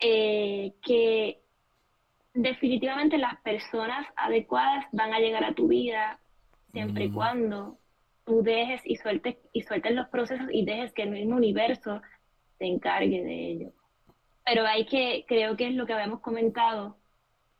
[0.00, 1.40] eh, que
[2.34, 6.20] definitivamente las personas adecuadas van a llegar a tu vida
[6.72, 7.78] siempre y cuando
[8.26, 12.02] tú dejes y sueltes, y sueltes los procesos y dejes que el mismo universo
[12.58, 13.72] se encargue de ello.
[14.44, 16.98] Pero hay que, creo que es lo que habíamos comentado,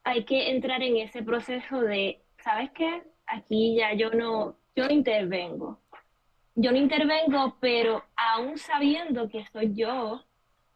[0.05, 3.03] hay que entrar en ese proceso de ¿sabes qué?
[3.27, 5.81] Aquí ya yo no, yo no intervengo.
[6.55, 10.25] Yo no intervengo, pero aún sabiendo que soy yo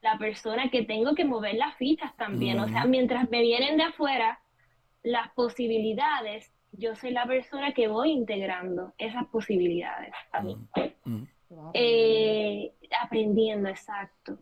[0.03, 2.59] la persona que tengo que mover las fichas también.
[2.59, 4.41] O sea, mientras me vienen de afuera
[5.05, 10.59] las posibilidades, yo soy la persona que voy integrando esas posibilidades a mí.
[11.73, 14.39] Eh, aprendiendo, exacto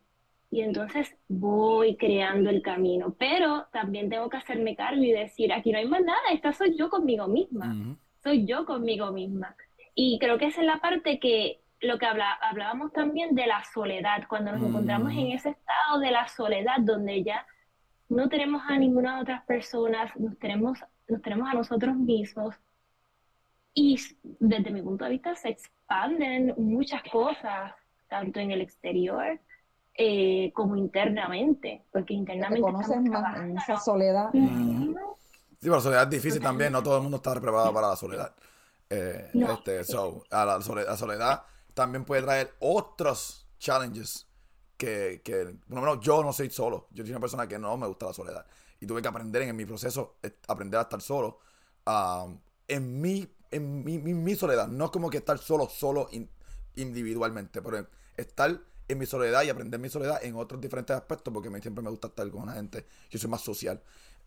[0.51, 5.73] y entonces voy creando el camino, pero también tengo que hacerme cargo y decir, aquí
[5.73, 7.77] no hay más nada, esta soy yo conmigo misma,
[8.23, 9.55] soy yo conmigo misma.
[9.95, 14.25] Y creo que esa es la parte que lo que hablábamos también de la soledad,
[14.29, 17.47] cuando nos encontramos en ese estado de la soledad donde ya
[18.09, 22.55] no tenemos a ninguna de otras personas, nos tenemos, nos tenemos a nosotros mismos.
[23.75, 27.75] Y desde mi punto de vista se expanden muchas cosas,
[28.09, 29.39] tanto en el exterior
[30.01, 32.65] eh, como internamente, porque internamente...
[32.65, 34.31] Te conoces más en esa soledad.
[34.31, 34.95] Sí,
[35.61, 38.33] pero la soledad es difícil también, no todo el mundo está preparado para la soledad.
[38.89, 41.43] Eh, este, so, a la, soledad,
[41.75, 44.29] también puede traer otros challenges
[44.77, 47.77] que, que, por lo menos yo no soy solo, yo soy una persona que no
[47.77, 48.47] me gusta la soledad.
[48.79, 51.41] Y tuve que aprender en mi proceso, eh, aprender a estar solo,
[51.87, 56.09] um, en, mi, en mi, mi, soledad, no como que estar solo, solo
[56.77, 57.85] individualmente, pero
[58.17, 61.61] estar en mi soledad y aprender mi soledad en otros diferentes aspectos, porque a mí
[61.61, 62.87] siempre me gusta estar con una gente.
[63.11, 63.81] Yo soy más social.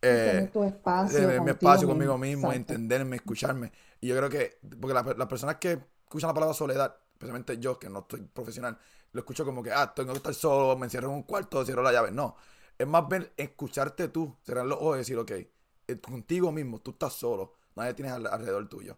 [0.03, 1.41] Eh, tu espacio.
[1.43, 3.71] mi espacio conmigo mismo, entenderme, escucharme.
[3.99, 7.89] Y yo creo que, porque las personas que escuchan la palabra soledad, especialmente yo, que
[7.89, 8.77] no estoy profesional,
[9.11, 11.81] lo escucho como que, ah, tengo que estar solo, me encierro en un cuarto, cierro
[11.81, 12.11] la llave.
[12.11, 12.35] No.
[12.77, 16.91] Es más bien escucharte tú, cerrar los ojos y decir, ok, eh, contigo mismo, tú
[16.91, 18.97] estás solo, nadie tienes alrededor tuyo.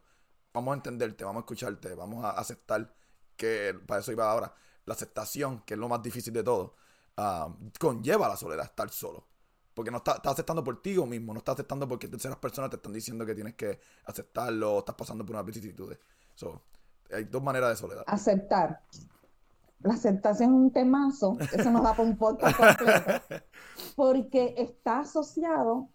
[0.54, 2.94] Vamos a entenderte, vamos a escucharte, vamos a aceptar
[3.36, 4.54] que para eso iba ahora
[4.86, 6.76] la aceptación, que es lo más difícil de todo,
[7.18, 9.28] ah, conlleva la soledad, estar solo.
[9.74, 12.94] Porque no estás aceptando por ti mismo, no estás aceptando porque terceras personas te están
[12.94, 15.98] diciendo que tienes que aceptarlo, estás pasando por unas vicisitudes.
[17.12, 18.04] hay dos maneras de soledad.
[18.06, 18.84] Aceptar.
[19.80, 23.46] La aceptación es un temazo, eso nos da para un podcast completo,
[23.96, 25.90] porque está asociado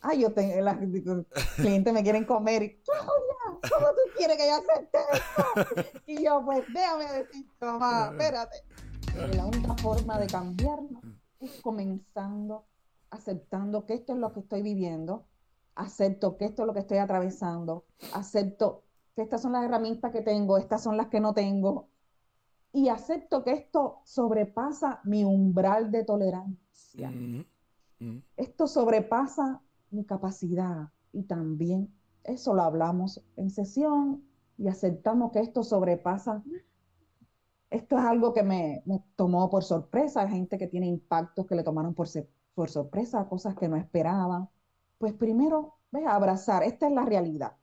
[0.00, 2.62] Ay, yo tengo, los clientes me quieren comer.
[2.62, 6.00] Y, Claudia, ¿cómo tú quieres que yo acepte esto?
[6.06, 8.56] Y yo, pues déjame decir, mamá, espérate.
[9.36, 11.00] La única forma de cambiarlo
[11.40, 12.66] es comenzando
[13.10, 15.26] aceptando que esto es lo que estoy viviendo,
[15.74, 18.84] acepto que esto es lo que estoy atravesando, acepto
[19.14, 21.88] que estas son las herramientas que tengo, estas son las que no tengo,
[22.72, 27.12] y acepto que esto sobrepasa mi umbral de tolerancia.
[28.36, 31.92] Esto sobrepasa mi capacidad y también
[32.24, 34.22] eso lo hablamos en sesión
[34.56, 36.42] y aceptamos que esto sobrepasa.
[37.70, 38.82] Esto es algo que me,
[39.16, 42.08] tomó por sorpresa, hay gente que tiene impactos que le tomaron por,
[42.54, 44.48] por sorpresa, cosas que no esperaban.
[44.98, 47.56] Pues primero, ve a abrazar, esta es la realidad.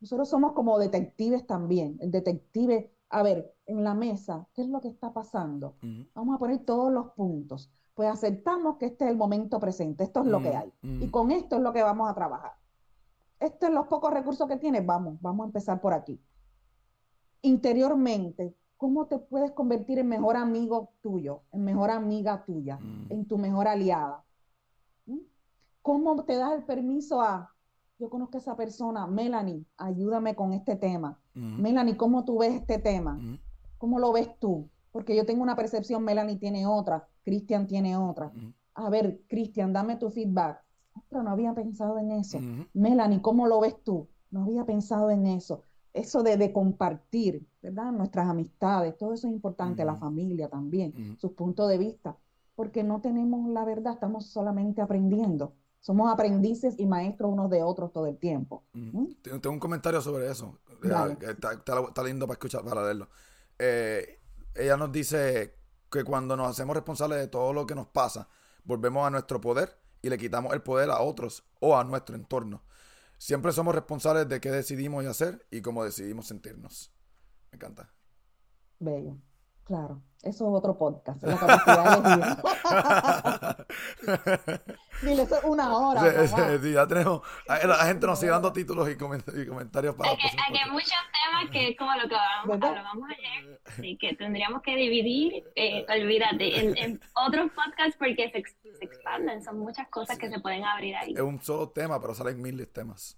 [0.00, 4.80] Nosotros somos como detectives también, el detective, a ver, en la mesa, ¿qué es lo
[4.80, 5.76] que está pasando?
[6.14, 10.20] Vamos a poner todos los puntos pues aceptamos que este es el momento presente, esto
[10.20, 10.72] es lo que mm, hay.
[10.80, 11.10] Y mm.
[11.10, 12.54] con esto es lo que vamos a trabajar.
[13.38, 16.18] Estos son los pocos recursos que tienes, vamos, vamos a empezar por aquí.
[17.42, 23.08] Interiormente, ¿cómo te puedes convertir en mejor amigo tuyo, en mejor amiga tuya, mm.
[23.10, 24.24] en tu mejor aliada?
[25.82, 27.54] ¿Cómo te das el permiso a,
[27.98, 31.20] yo conozco a esa persona, Melanie, ayúdame con este tema.
[31.34, 33.20] Melanie, ¿cómo tú ves este tema?
[33.76, 34.70] ¿Cómo lo ves tú?
[34.90, 37.09] Porque yo tengo una percepción, Melanie tiene otra.
[37.24, 38.32] Cristian tiene otra.
[38.74, 40.62] A ver, Cristian, dame tu feedback.
[41.08, 42.38] Pero no había pensado en eso.
[42.74, 44.08] Melanie, ¿cómo lo ves tú?
[44.30, 45.64] No había pensado en eso.
[45.92, 47.90] Eso de, compartir, ¿verdad?
[47.92, 52.16] Nuestras amistades, todo eso es importante, la familia también, sus puntos de vista,
[52.54, 55.54] porque no tenemos la verdad, estamos solamente aprendiendo.
[55.80, 58.64] Somos aprendices y maestros unos de otros todo el tiempo.
[59.22, 60.60] Tengo un comentario sobre eso.
[60.82, 63.08] Está, lindo para escuchar, para leerlo.
[63.58, 64.20] Eh,
[64.54, 65.59] ella nos dice
[65.90, 68.28] que cuando nos hacemos responsables de todo lo que nos pasa,
[68.64, 72.62] volvemos a nuestro poder y le quitamos el poder a otros o a nuestro entorno.
[73.18, 76.92] Siempre somos responsables de qué decidimos hacer y cómo decidimos sentirnos.
[77.50, 77.92] Me encanta.
[78.78, 79.18] Bello.
[79.64, 82.36] Claro, eso es otro podcast, la capacidad
[83.56, 83.64] de
[85.02, 86.26] Dile, eso es una hora.
[86.60, 87.22] Sí, ya tenemos.
[87.48, 90.12] La gente nos sigue dando títulos y, comentarios para.
[90.12, 94.76] Aquí hay muchos temas que, como lo que vamos, vamos ayer, sí, que tendríamos que
[94.76, 100.64] dividir, eh, olvídate, en, otros podcasts porque se, expanden, son muchas cosas que se pueden
[100.64, 101.14] abrir ahí.
[101.14, 103.16] Es un solo tema, pero salen miles de temas.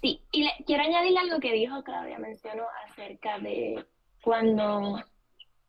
[0.00, 3.84] Sí, y quiero añadir algo que dijo Claudia, mencionó acerca de
[4.22, 5.02] cuando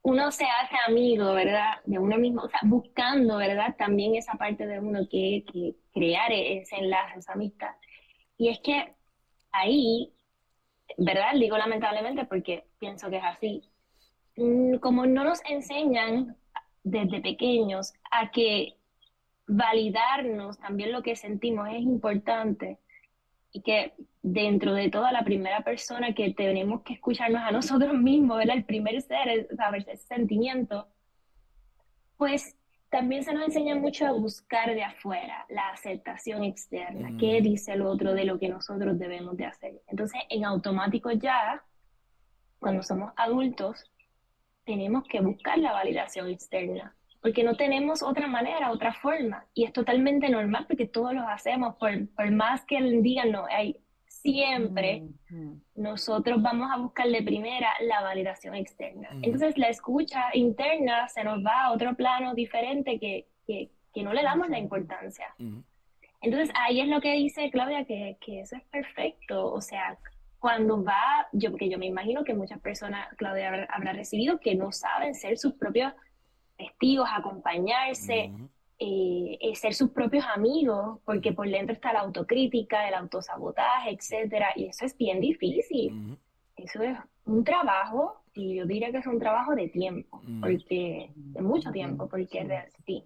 [0.03, 1.81] uno se hace amigo, ¿verdad?
[1.85, 3.75] De uno mismo, o sea, buscando, ¿verdad?
[3.77, 7.71] También esa parte de uno que, que crear ese enlace, esa amistad.
[8.37, 8.93] Y es que
[9.51, 10.13] ahí,
[10.97, 11.33] ¿verdad?
[11.35, 13.63] Digo lamentablemente porque pienso que es así.
[14.35, 16.35] Mm, como no nos enseñan
[16.83, 18.75] desde pequeños a que
[19.47, 22.79] validarnos también lo que sentimos es importante,
[23.53, 28.39] y que dentro de toda la primera persona que tenemos que escucharnos a nosotros mismos,
[28.39, 28.57] ¿verdad?
[28.57, 30.87] El primer ser, saber ese sentimiento,
[32.17, 32.57] pues
[32.89, 37.43] también se nos enseña mucho a buscar de afuera la aceptación externa, qué mm.
[37.43, 39.81] dice el otro de lo que nosotros debemos de hacer.
[39.87, 41.63] Entonces, en automático ya,
[42.59, 43.83] cuando somos adultos,
[44.63, 49.45] tenemos que buscar la validación externa porque no tenemos otra manera, otra forma.
[49.53, 53.77] Y es totalmente normal porque todos lo hacemos, por, por más que digan, no, hay
[54.05, 55.03] siempre
[55.75, 59.09] nosotros vamos a buscar de primera la validación externa.
[59.21, 64.13] Entonces la escucha interna se nos va a otro plano diferente que, que, que no
[64.13, 65.27] le damos la importancia.
[66.21, 69.51] Entonces ahí es lo que dice Claudia, que, que eso es perfecto.
[69.51, 69.97] O sea,
[70.39, 74.71] cuando va, yo, porque yo me imagino que muchas personas, Claudia habrá recibido, que no
[74.71, 75.93] saben ser sus propios
[76.57, 78.31] testigos, acompañarse,
[78.79, 84.47] eh, eh, ser sus propios amigos, porque por dentro está la autocrítica, el autosabotaje, etcétera,
[84.55, 86.17] y eso es bien difícil.
[86.55, 91.41] Eso es un trabajo, y yo diría que es un trabajo de tiempo, porque de
[91.41, 93.03] mucho tiempo, porque es de sí.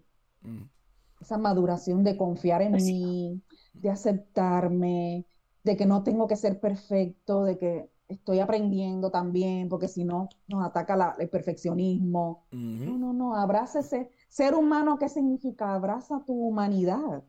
[1.19, 3.41] Esa maduración de confiar en pues mí,
[3.73, 5.25] de aceptarme,
[5.63, 10.29] de que no tengo que ser perfecto, de que estoy aprendiendo también, porque si no
[10.47, 12.43] nos ataca el perfeccionismo.
[12.51, 15.73] No, no, no, abraza ese ser humano, ¿qué significa?
[15.73, 17.23] Abraza tu humanidad.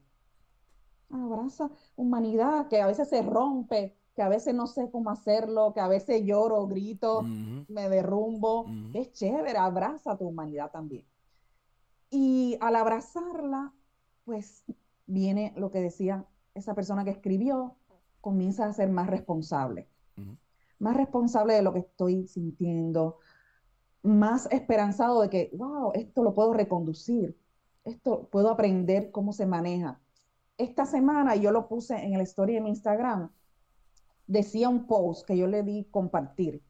[1.11, 5.81] Abraza humanidad, que a veces se rompe, que a veces no sé cómo hacerlo, que
[5.81, 8.67] a veces lloro, grito, me derrumbo.
[8.93, 11.05] Es chévere, abraza tu humanidad también.
[12.11, 13.73] Y al abrazarla,
[14.25, 14.64] pues
[15.07, 17.77] viene lo que decía esa persona que escribió,
[18.21, 19.88] comienza a ser más responsable
[20.79, 23.19] más responsable de lo que estoy sintiendo,
[24.03, 27.37] más esperanzado de que, wow, esto lo puedo reconducir,
[27.85, 30.01] esto puedo aprender cómo se maneja.
[30.57, 33.31] Esta semana yo lo puse en el story de mi Instagram,
[34.27, 36.62] decía un post que yo le di compartir.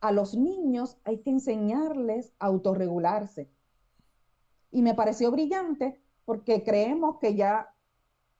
[0.00, 3.50] A los niños hay que enseñarles a autorregularse.
[4.70, 7.74] Y me pareció brillante porque creemos que ya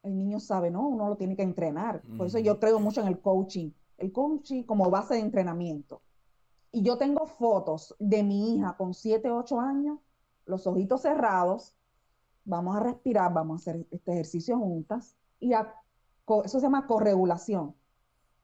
[0.03, 0.87] el niño sabe, ¿no?
[0.87, 2.03] Uno lo tiene que entrenar.
[2.17, 3.71] Por eso yo creo mucho en el coaching.
[3.99, 6.03] El coaching como base de entrenamiento.
[6.73, 9.99] Y yo tengo fotos de mi hija con 7, 8 años,
[10.47, 11.75] los ojitos cerrados.
[12.45, 15.17] Vamos a respirar, vamos a hacer este ejercicio juntas.
[15.41, 17.75] Y eso se llama corregulación.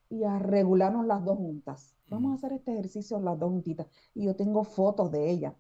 [0.09, 1.97] Y a regularnos las dos juntas.
[2.09, 3.87] Vamos a hacer este ejercicio las dos juntitas.
[4.15, 5.57] Y yo tengo fotos de ella.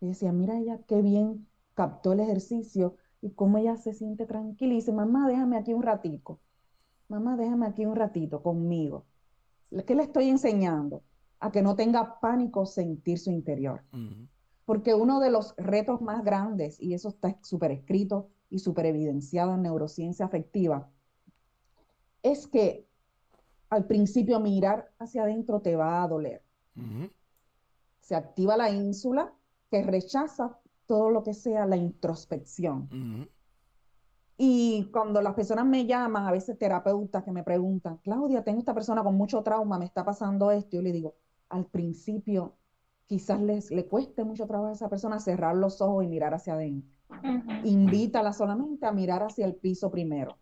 [0.00, 4.74] Y decía, mira ella qué bien captó el ejercicio y cómo ella se siente tranquila.
[4.74, 6.40] Y dice, mamá, déjame aquí un ratico.
[7.08, 9.06] Mamá, déjame aquí un ratito conmigo.
[9.82, 11.02] ¿Qué le estoy enseñando?
[11.40, 13.82] A que no tenga pánico sentir su interior.
[14.64, 19.54] Porque uno de los retos más grandes, y eso está súper escrito y súper evidenciado
[19.54, 20.88] en neurociencia afectiva,
[22.22, 22.86] es que
[23.68, 26.42] al principio mirar hacia adentro te va a doler.
[28.00, 29.32] Se activa la ínsula
[29.70, 33.28] que rechaza todo lo que sea la introspección.
[34.36, 38.74] Y cuando las personas me llaman, a veces terapeutas que me preguntan, Claudia, tengo esta
[38.74, 41.14] persona con mucho trauma, me está pasando esto, yo le digo,
[41.48, 42.56] al principio
[43.06, 46.54] quizás les, le cueste mucho trabajo a esa persona cerrar los ojos y mirar hacia
[46.54, 46.98] adentro.
[47.64, 50.36] Invítala solamente a mirar hacia el piso primero.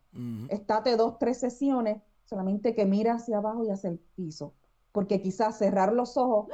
[0.49, 4.55] Estate dos, tres sesiones, solamente que mira hacia abajo y hacia el piso.
[4.93, 6.49] Porque quizás cerrar los ojos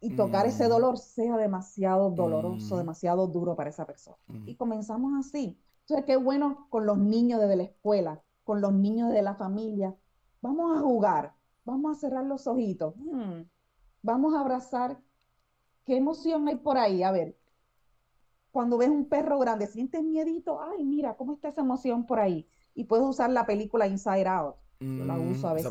[0.00, 4.16] y tocar ese dolor sea demasiado doloroso, demasiado duro para esa persona.
[4.46, 5.58] Y comenzamos así.
[5.86, 9.94] Entonces, qué bueno con los niños desde la escuela, con los niños de la familia.
[10.40, 12.94] Vamos a jugar, vamos a cerrar los ojitos,
[14.02, 14.98] vamos a abrazar.
[15.84, 17.02] ¿Qué emoción hay por ahí?
[17.02, 17.36] A ver,
[18.50, 22.48] cuando ves un perro grande, sientes miedito, ay, mira, ¿cómo está esa emoción por ahí?
[22.74, 24.56] Y puedes usar la película Inside Out.
[24.80, 25.70] Yo la uso a veces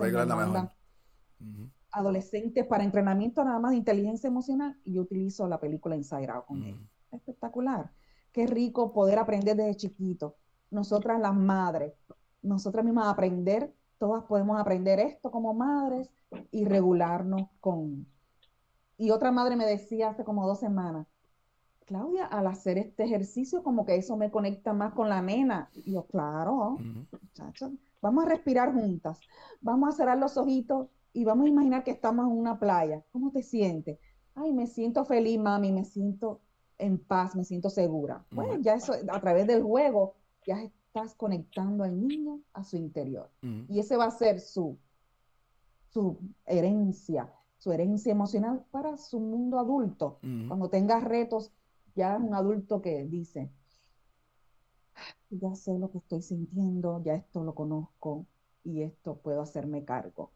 [1.93, 6.45] adolescentes para entrenamiento nada más de inteligencia emocional y yo utilizo la película Inside Out
[6.45, 6.77] con él.
[7.11, 7.91] Espectacular.
[8.33, 10.35] Qué rico poder aprender desde chiquito.
[10.71, 11.93] Nosotras las madres,
[12.41, 16.09] nosotras mismas aprender, todas podemos aprender esto como madres
[16.51, 18.07] y regularnos con...
[18.97, 21.07] Y otra madre me decía hace como dos semanas,
[21.85, 25.69] Claudia, al hacer este ejercicio, como que eso me conecta más con la nena.
[25.73, 26.77] Y yo, claro,
[27.21, 29.19] muchachos, vamos a respirar juntas,
[29.61, 33.03] vamos a cerrar los ojitos y vamos a imaginar que estamos en una playa.
[33.11, 33.99] ¿Cómo te sientes?
[34.35, 36.41] Ay, me siento feliz, mami, me siento
[36.83, 38.25] en paz, me siento segura.
[38.31, 40.15] Bueno, ya eso, a través del juego,
[40.45, 43.29] ya estás conectando al niño a su interior.
[43.69, 44.77] Y ese va a ser su,
[45.89, 50.19] su herencia, su herencia emocional para su mundo adulto.
[50.21, 51.51] Cuando tengas retos,
[51.95, 53.49] ya es un adulto que dice,
[55.29, 58.25] ya sé lo que estoy sintiendo, ya esto lo conozco
[58.63, 60.31] y esto puedo hacerme cargo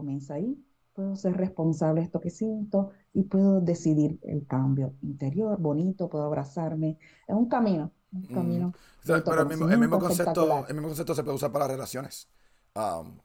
[0.00, 0.56] comienza ahí.
[0.92, 6.24] Puedo ser responsable de esto que siento y puedo decidir el cambio interior, bonito, puedo
[6.24, 6.98] abrazarme.
[7.26, 8.34] Es un camino, un mm.
[8.34, 8.72] camino.
[9.06, 12.28] pero el mismo, concepto, el mismo concepto se puede usar para relaciones.
[12.74, 13.18] Um,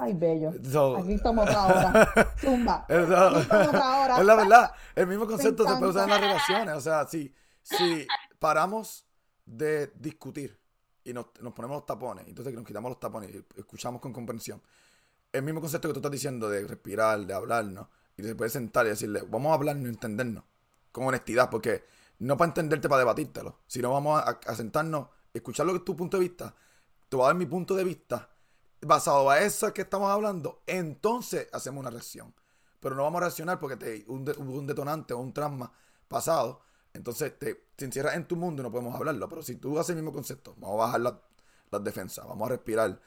[0.00, 0.50] Ay, bello.
[0.98, 2.34] Aquí estamos otra hora.
[2.40, 2.86] Zumba.
[2.88, 4.72] Es la verdad.
[4.94, 6.74] El mismo concepto se puede usar en las relaciones.
[6.74, 8.06] O sea, si, si
[8.38, 9.06] paramos
[9.44, 10.58] de discutir
[11.04, 14.62] y nos, nos ponemos los tapones, entonces nos quitamos los tapones y escuchamos con comprensión,
[15.32, 18.86] el mismo concepto que tú estás diciendo de respirar, de hablarnos, y se puede sentar
[18.86, 20.44] y decirle, vamos a hablarnos y entendernos
[20.92, 21.84] con honestidad, porque
[22.18, 26.18] no para entenderte, para debatírtelo, sino vamos a, sentarnos, escuchar lo que es tu punto
[26.18, 26.54] de vista,
[27.08, 28.30] te voy a dar mi punto de vista,
[28.82, 32.34] basado a eso que estamos hablando, entonces hacemos una reacción.
[32.80, 35.70] Pero no vamos a reaccionar porque te, un, detonante o un trauma
[36.08, 36.62] pasado,
[36.94, 39.28] entonces te, te, encierras en tu mundo y no podemos hablarlo.
[39.28, 41.00] Pero si tú haces el mismo concepto, vamos a bajar
[41.70, 42.98] las defensas, vamos a respirar,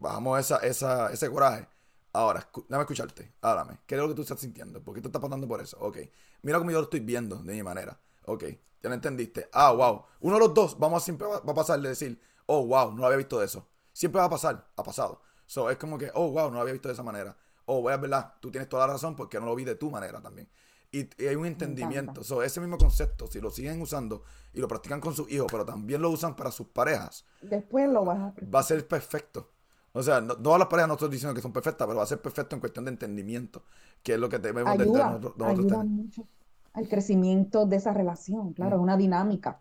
[0.00, 1.68] Bajamos esa, esa, ese coraje.
[2.12, 3.34] Ahora, déjame escucharte.
[3.40, 3.78] Háblame.
[3.86, 4.82] ¿Qué es lo que tú estás sintiendo?
[4.82, 5.76] ¿Por qué te estás pasando por eso?
[5.80, 5.98] Ok.
[6.42, 8.00] Mira cómo yo lo estoy viendo de mi manera.
[8.24, 8.44] Ok.
[8.82, 9.48] Ya lo entendiste.
[9.52, 10.04] Ah, wow.
[10.20, 13.04] Uno de los dos vamos a siempre va a pasar de decir, oh, wow, no
[13.04, 13.68] había visto de eso.
[13.92, 14.68] Siempre va a pasar.
[14.76, 15.20] Ha pasado.
[15.46, 17.36] So, es como que, oh, wow, no lo había visto de esa manera.
[17.66, 19.90] Oh, voy a verdad, tú tienes toda la razón porque no lo vi de tu
[19.90, 20.48] manera también.
[20.90, 22.24] Y, hay un entendimiento.
[22.24, 25.64] So, ese mismo concepto, si lo siguen usando y lo practican con sus hijos, pero
[25.64, 27.26] también lo usan para sus parejas.
[27.42, 28.34] Después lo vas a...
[28.52, 29.50] Va a ser perfecto.
[29.92, 32.06] O sea, no, todas las parejas no estoy diciendo que son perfectas, pero va a
[32.06, 33.64] ser perfecto en cuestión de entendimiento,
[34.02, 36.26] que es lo que debemos ayuda, de nosotros, ayuda mucho
[36.72, 39.60] al crecimiento de esa relación, claro, es una dinámica.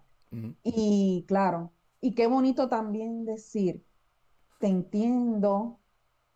[0.61, 1.71] Y claro,
[2.01, 3.83] y qué bonito también decir,
[4.59, 5.79] te entiendo,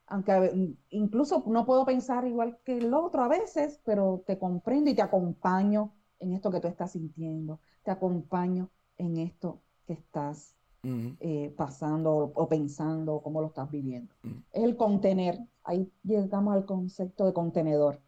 [0.07, 4.95] aunque incluso no puedo pensar igual que el otro a veces, pero te comprendo y
[4.95, 11.53] te acompaño en esto que tú estás sintiendo, te acompaño en esto que estás eh,
[11.55, 14.13] pasando o, pensando, cómo lo estás viviendo.
[14.51, 17.99] Es el contener, ahí llegamos al concepto de contenedor.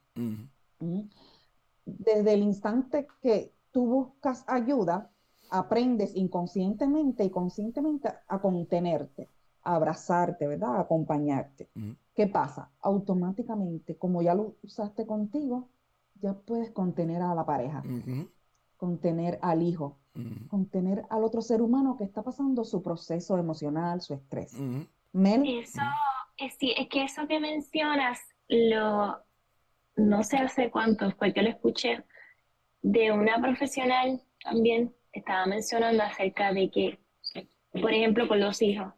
[1.86, 5.10] Desde el instante que tú buscas ayuda,
[5.50, 9.30] aprendes inconscientemente y conscientemente a contenerte
[9.66, 10.80] abrazarte, ¿verdad?
[10.80, 11.68] acompañarte.
[12.14, 12.72] ¿Qué pasa?
[12.82, 15.70] Automáticamente, como ya lo usaste contigo,
[16.22, 17.84] ya puedes contener a la pareja,
[18.78, 19.98] contener al hijo,
[20.50, 24.54] contener al otro ser humano que está pasando su proceso emocional, su estrés.
[24.54, 25.82] Eso,
[26.38, 29.18] es, es que eso que mencionas, lo,
[29.96, 32.04] no sé hace cuánto fue que lo escuché
[32.82, 37.00] de una profesional también, estaba mencionando acerca de que,
[37.72, 38.94] por ejemplo, con los hijos,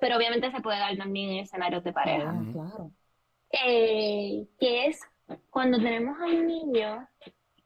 [0.00, 2.30] pero obviamente se puede dar también en escenarios de pareja.
[2.30, 2.90] Ah, claro.
[3.50, 5.00] Eh, que es
[5.50, 7.08] cuando tenemos a un niño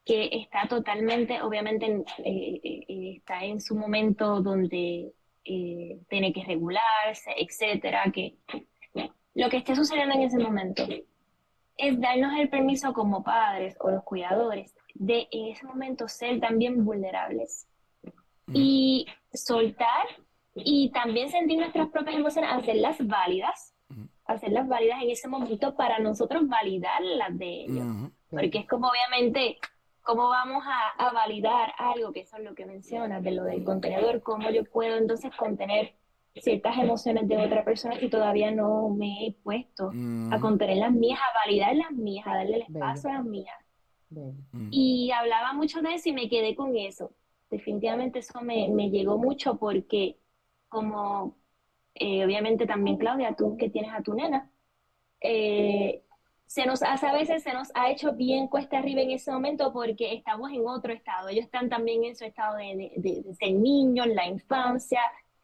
[0.08, 5.12] que está totalmente, obviamente, eh, eh, está en su momento donde
[5.44, 8.36] tiene que regularse, etcétera, que
[9.34, 10.82] lo que esté sucediendo en ese momento
[11.76, 16.84] es darnos el permiso como padres o los cuidadores de en ese momento ser también
[16.84, 17.66] vulnerables
[18.52, 20.06] y soltar
[20.54, 23.74] y también sentir nuestras propias emociones, hacerlas válidas,
[24.26, 28.10] hacerlas válidas en ese momento para nosotros validar las de ellos.
[28.30, 29.58] Porque es como obviamente,
[30.08, 33.62] ¿cómo vamos a, a, validar algo que eso es lo que mencionas, de lo del
[33.62, 34.22] contenedor?
[34.22, 35.96] ¿Cómo yo puedo entonces contener
[36.34, 39.90] ciertas emociones de otra persona si todavía no me he puesto
[40.30, 43.54] a contener las mías, a validar las mías, a darle el espacio a las mías?
[44.70, 47.12] Y hablaba mucho de eso y me quedé con eso.
[47.50, 50.16] Definitivamente eso me, me llegó mucho porque
[50.70, 51.36] como
[51.94, 54.50] eh, obviamente también Claudia, tú que tienes a tu nena,
[55.20, 56.02] eh,
[56.48, 59.70] se nos hace a veces, se nos ha hecho bien cuesta arriba en ese momento
[59.70, 61.28] porque estamos en otro estado.
[61.28, 65.00] Ellos están también en su estado de, de, de ser niños, la infancia,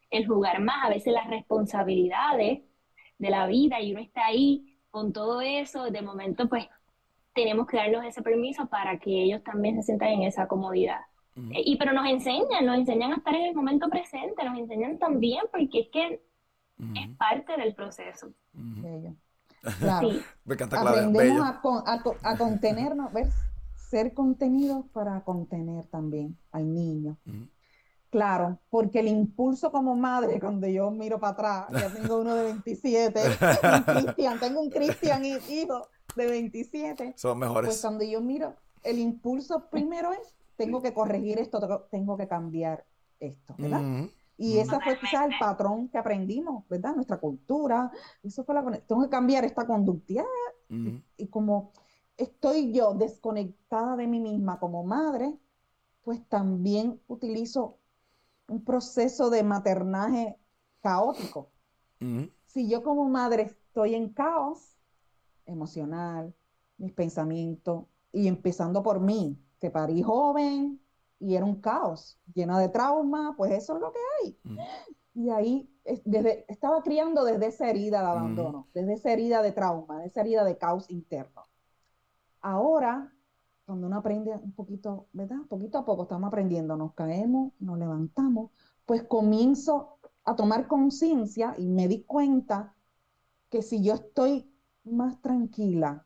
[0.09, 2.63] el jugar más, a veces las responsabilidades
[3.19, 5.91] de la vida y uno está ahí con todo eso.
[5.91, 6.67] De momento, pues
[7.35, 11.01] tenemos que darnos ese permiso para que ellos también se sientan en esa comodidad.
[11.35, 14.97] Eh, y pero nos enseñan, nos enseñan a estar en el momento presente, nos enseñan
[14.97, 16.21] también porque es que
[16.95, 18.31] es parte del proceso.
[19.79, 20.09] Claro.
[20.45, 23.29] Me encanta Aprendemos a, a, a, contenernos, ver,
[23.89, 27.17] ser contenidos para contener también al niño.
[28.09, 32.43] Claro, porque el impulso como madre, cuando yo miro para atrás, ya tengo uno de
[32.45, 33.21] 27,
[33.85, 37.13] Cristian, tengo un Cristian hijo de 27.
[37.17, 37.67] Son mejores.
[37.67, 42.85] Pues cuando yo miro, el impulso primero es tengo que corregir esto, tengo que cambiar
[43.19, 44.07] esto, ¿verdad?
[44.37, 46.95] Y ese fue quizás el patrón que aprendimos, ¿verdad?
[46.95, 50.25] Nuestra cultura, eso fue la tengo que cambiar esta conducta.
[50.69, 51.71] y, como
[52.17, 55.37] estoy yo desconectada de mí misma como madre,
[56.01, 57.77] pues también utilizo
[58.47, 60.37] un proceso de maternaje
[60.81, 61.51] caótico.
[62.45, 64.77] Si yo como madre estoy en caos
[65.45, 66.33] emocional,
[66.77, 70.79] mis pensamientos, y empezando por mí, que parí joven
[71.19, 74.39] y era un caos, llena de trauma, pues eso es lo que hay.
[74.43, 74.59] Mm.
[75.15, 75.69] Y ahí
[76.03, 80.21] desde, estaba criando desde esa herida de abandono, desde esa herida de trauma, de esa
[80.21, 81.43] herida de caos interno.
[82.41, 83.13] Ahora,
[83.65, 85.37] cuando uno aprende un poquito, ¿verdad?
[85.49, 88.51] Poquito a poco estamos aprendiendo, nos caemos, nos levantamos,
[88.85, 92.75] pues comienzo a tomar conciencia y me di cuenta
[93.49, 94.51] que si yo estoy
[94.83, 96.05] más tranquila,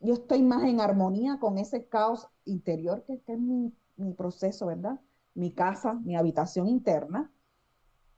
[0.00, 3.72] yo estoy más en armonía con ese caos interior que, es mi,
[4.14, 5.00] proceso, ¿verdad?
[5.34, 7.32] Mi casa, mi habitación interna,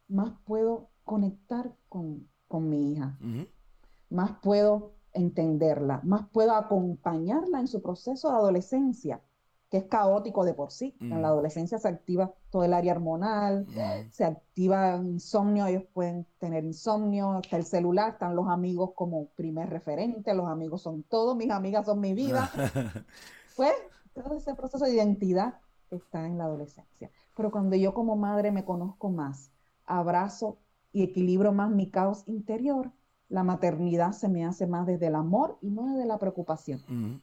[0.08, 3.18] más puedo conectar con, mi hija,
[4.10, 9.20] más puedo entenderla, más puedo acompañarla en su proceso de adolescencia
[9.74, 10.94] que es caótico de por sí.
[11.00, 11.32] En la mm.
[11.32, 14.08] adolescencia se activa todo el área hormonal, mm.
[14.12, 19.70] se activa insomnio, ellos pueden tener insomnio, está el celular, están los amigos como primer
[19.70, 22.52] referente, los amigos son todos, mis amigas son mi vida.
[23.56, 23.72] pues
[24.12, 25.54] todo ese proceso de identidad
[25.96, 27.10] está en la adolescencia.
[27.36, 29.50] Pero cuando yo como madre me conozco más,
[29.86, 30.58] abrazo
[30.92, 32.90] y equilibro más mi caos interior,
[33.28, 36.82] la maternidad se me hace más desde el amor y no desde la preocupación.
[36.86, 37.20] Mm.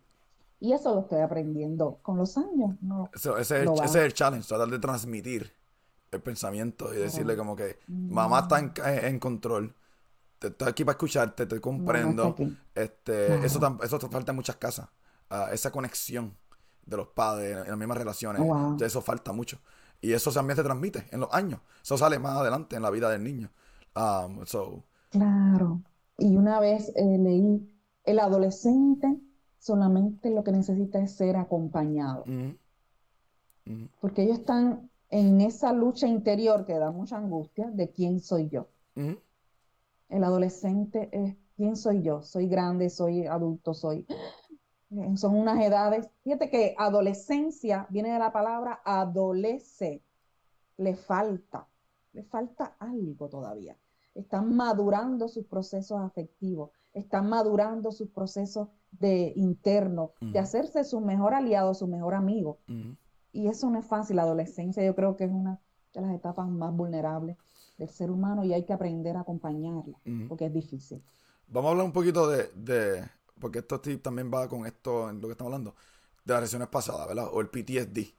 [0.59, 2.75] Y eso lo estoy aprendiendo con los años.
[2.81, 5.51] No, ese, es el, ese, es el, challenge, tratar de transmitir
[6.11, 8.73] el pensamiento y decirle como que mamá está en,
[9.05, 9.73] en control,
[10.37, 12.35] te estoy aquí para escucharte, te comprendo.
[12.75, 14.89] este, eso, eso te falta en muchas casas,
[15.29, 16.35] ah, esa conexión
[16.85, 18.41] de los padres en las mismas relaciones,
[18.81, 19.59] eso falta mucho.
[20.01, 23.09] Y eso también se transmite en los años, eso sale más adelante en la vida
[23.09, 23.51] del niño.
[23.95, 24.45] Um,
[25.09, 25.81] claro.
[26.17, 29.19] y una vez eh, leí, el adolescente
[29.61, 32.25] solamente lo que necesita es ser acompañado.
[34.01, 38.67] Porque ellos están en esa lucha interior que da mucha angustia de quién soy yo.
[38.95, 42.23] El adolescente es quién soy yo.
[42.23, 44.05] Soy grande, soy adulto, soy...
[44.91, 46.09] Eh, son unas edades.
[46.23, 50.03] Fíjate que adolescencia viene de la palabra adolece.
[50.77, 51.67] Le falta,
[52.13, 53.77] le falta algo todavía.
[54.15, 61.33] Están madurando sus procesos afectivos, están madurando sus procesos de interno, de hacerse su mejor
[61.33, 62.57] aliado, su mejor amigo.
[63.31, 64.17] Y eso no es fácil.
[64.17, 65.59] La adolescencia yo creo que es una
[65.93, 67.37] de las etapas más vulnerables
[67.77, 71.01] del ser humano y hay que aprender a acompañarla, porque es difícil.
[71.47, 73.03] Vamos a hablar un poquito de,
[73.41, 75.75] porque esto también va con esto en lo que estamos hablando,
[76.23, 77.27] de las lesiones pasadas, ¿verdad?
[77.33, 78.13] O el PTSD.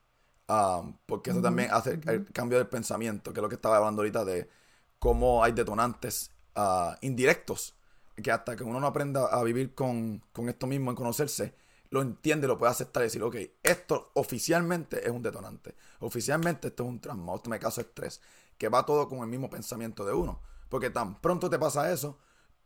[0.49, 4.03] Um, porque eso también hace el cambio del pensamiento, que es lo que estaba hablando
[4.03, 4.51] ahorita de
[4.99, 7.75] cómo hay detonantes uh, indirectos,
[8.23, 11.55] que hasta que uno no aprenda a vivir con, con esto mismo, en conocerse,
[11.91, 15.75] lo entiende, lo puede aceptar y decir, ok, esto oficialmente es un detonante.
[16.01, 18.21] Oficialmente esto es un trauma, esto me caso estrés,
[18.59, 20.41] que va todo con el mismo pensamiento de uno.
[20.69, 22.19] Porque tan pronto te pasa eso,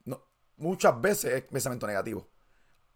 [0.04, 0.22] no,
[0.56, 2.26] muchas veces es pensamiento negativo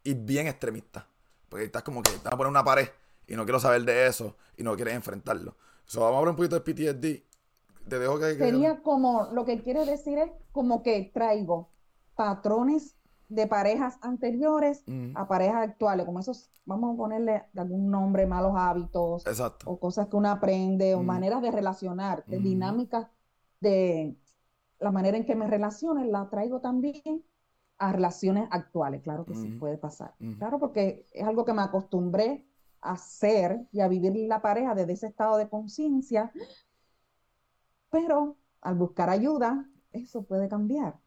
[0.03, 1.07] y bien extremista.
[1.49, 2.89] Porque estás como que te van a poner una pared
[3.27, 5.57] y no quiero saber de eso y no quieres enfrentarlo.
[5.85, 7.89] So, vamos a hablar un poquito de PTSD.
[7.89, 8.35] Te dejo que...
[8.37, 11.71] Sería como, lo que quiere decir es como que traigo
[12.15, 12.95] patrones
[13.29, 15.17] de parejas anteriores mm.
[15.17, 19.25] a parejas actuales, como esos, vamos a ponerle algún nombre, malos hábitos,
[19.65, 21.07] o cosas que uno aprende, o mm.
[21.07, 22.43] maneras de relacionar, de mm.
[22.43, 23.07] dinámicas
[23.61, 24.17] de
[24.81, 27.25] la manera en que me relaciono, la traigo también
[27.81, 30.15] a relaciones actuales, claro que sí puede pasar.
[30.39, 32.47] Claro, porque es algo que me acostumbré
[32.83, 36.31] a hacer y a vivir la pareja desde ese estado de conciencia,
[37.89, 41.01] pero al buscar ayuda, eso puede cambiar,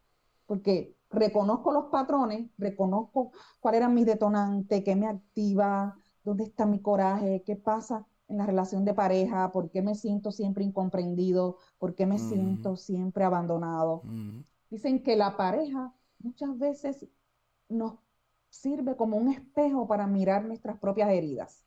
[0.48, 6.82] porque reconozco los patrones, reconozco cuál era mi detonante, qué me activa, dónde está mi
[6.82, 11.94] coraje, qué pasa en la relación de pareja, por qué me siento siempre incomprendido, por
[11.94, 14.02] qué me siento siempre abandonado.
[14.72, 15.94] Dicen que la pareja
[16.24, 17.06] muchas veces
[17.70, 18.00] nos
[18.50, 21.64] sirve como un espejo para mirar nuestras propias heridas.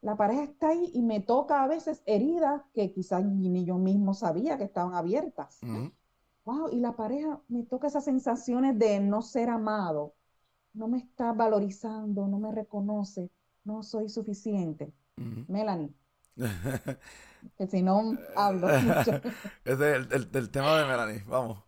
[0.00, 4.14] La pareja está ahí y me toca a veces heridas que quizás ni yo mismo
[4.14, 5.60] sabía que estaban abiertas
[6.48, 10.14] wow, y la pareja me toca esas sensaciones de no ser amado,
[10.72, 13.30] no me está valorizando, no me reconoce,
[13.64, 14.92] no soy suficiente.
[15.48, 15.92] Melanie.
[17.58, 18.68] que si no hablo.
[19.64, 21.58] Ese es el, tema de Melanie, vamos.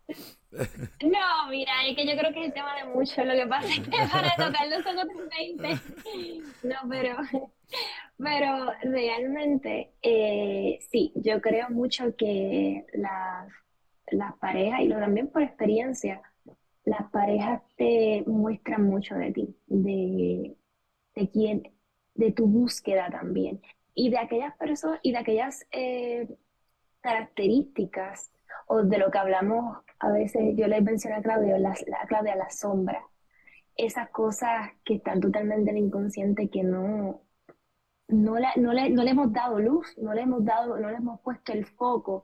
[0.51, 3.23] No, mira, es que yo creo que es el tema de mucho.
[3.23, 5.79] Lo que pasa es que para tocarlo son otros 20.
[6.63, 7.15] No, pero,
[8.17, 13.47] pero realmente, eh, sí, yo creo mucho que las
[14.11, 16.21] las parejas, y lo también por experiencia,
[16.83, 20.55] las parejas te muestran mucho de ti, de,
[21.15, 21.71] de quién,
[22.15, 23.61] de tu búsqueda también,
[23.95, 26.27] y de aquellas personas, y de aquellas eh,
[27.01, 28.31] características,
[28.71, 32.35] o de lo que hablamos a veces, yo les mencioné a Claudia, la, la, Claudia,
[32.37, 33.03] la sombra,
[33.75, 37.21] esas cosas que están totalmente en el inconsciente que no,
[38.07, 41.19] no, no, le, no le hemos dado luz, no le hemos dado, no le hemos
[41.19, 42.23] puesto el foco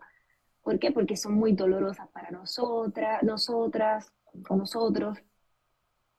[0.67, 0.91] ¿Por qué?
[0.91, 4.11] Porque son muy dolorosas para nosotras, nosotras
[4.49, 5.17] o nosotros.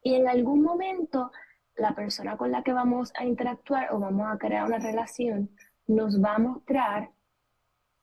[0.03, 1.31] Y en algún momento
[1.77, 5.51] la persona con la que vamos a interactuar o vamos a crear una relación
[5.87, 7.11] nos va a mostrar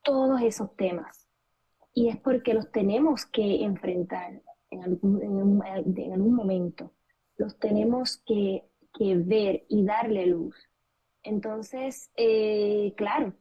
[0.03, 1.24] todos esos temas.
[1.95, 5.63] Y es porque los tenemos que enfrentar en algún,
[5.97, 6.91] en algún momento.
[7.37, 10.55] Los tenemos que, que, ver y darle luz.
[11.23, 13.33] Entonces, eh, claro,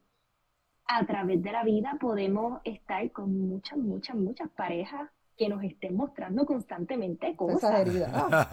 [0.86, 5.96] a través de la vida podemos estar con muchas, muchas, muchas parejas que nos estén
[5.96, 7.64] mostrando constantemente cosas.
[7.64, 8.28] Esa herida.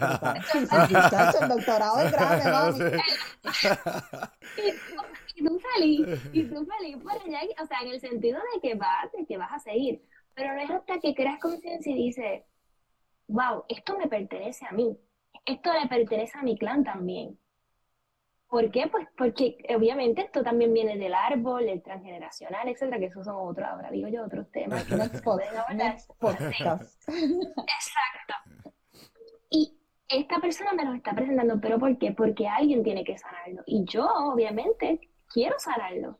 [0.70, 2.98] Ah, el doctorado es grande, mami.
[5.34, 6.00] Y, tú salís,
[6.32, 9.36] y tú salís por allá, o sea, en el sentido de que vas, de que
[9.36, 10.02] vas a seguir.
[10.34, 12.42] Pero no es hasta que creas conciencia y dices,
[13.28, 14.96] wow, esto me pertenece a mí.
[15.44, 17.38] Esto le pertenece a mi clan también.
[18.48, 18.86] ¿Por qué?
[18.86, 23.66] Pues porque obviamente esto también viene del árbol, el transgeneracional, etcétera, que esos son otros,
[23.66, 25.04] ahora digo yo, otros temas que no
[27.08, 28.34] Exacto.
[29.48, 29.74] Y
[30.06, 32.12] esta persona me lo está presentando, ¿pero por qué?
[32.12, 33.62] Porque alguien tiene que sanarlo.
[33.64, 35.00] Y yo, obviamente,
[35.32, 36.18] quiero sanarlo.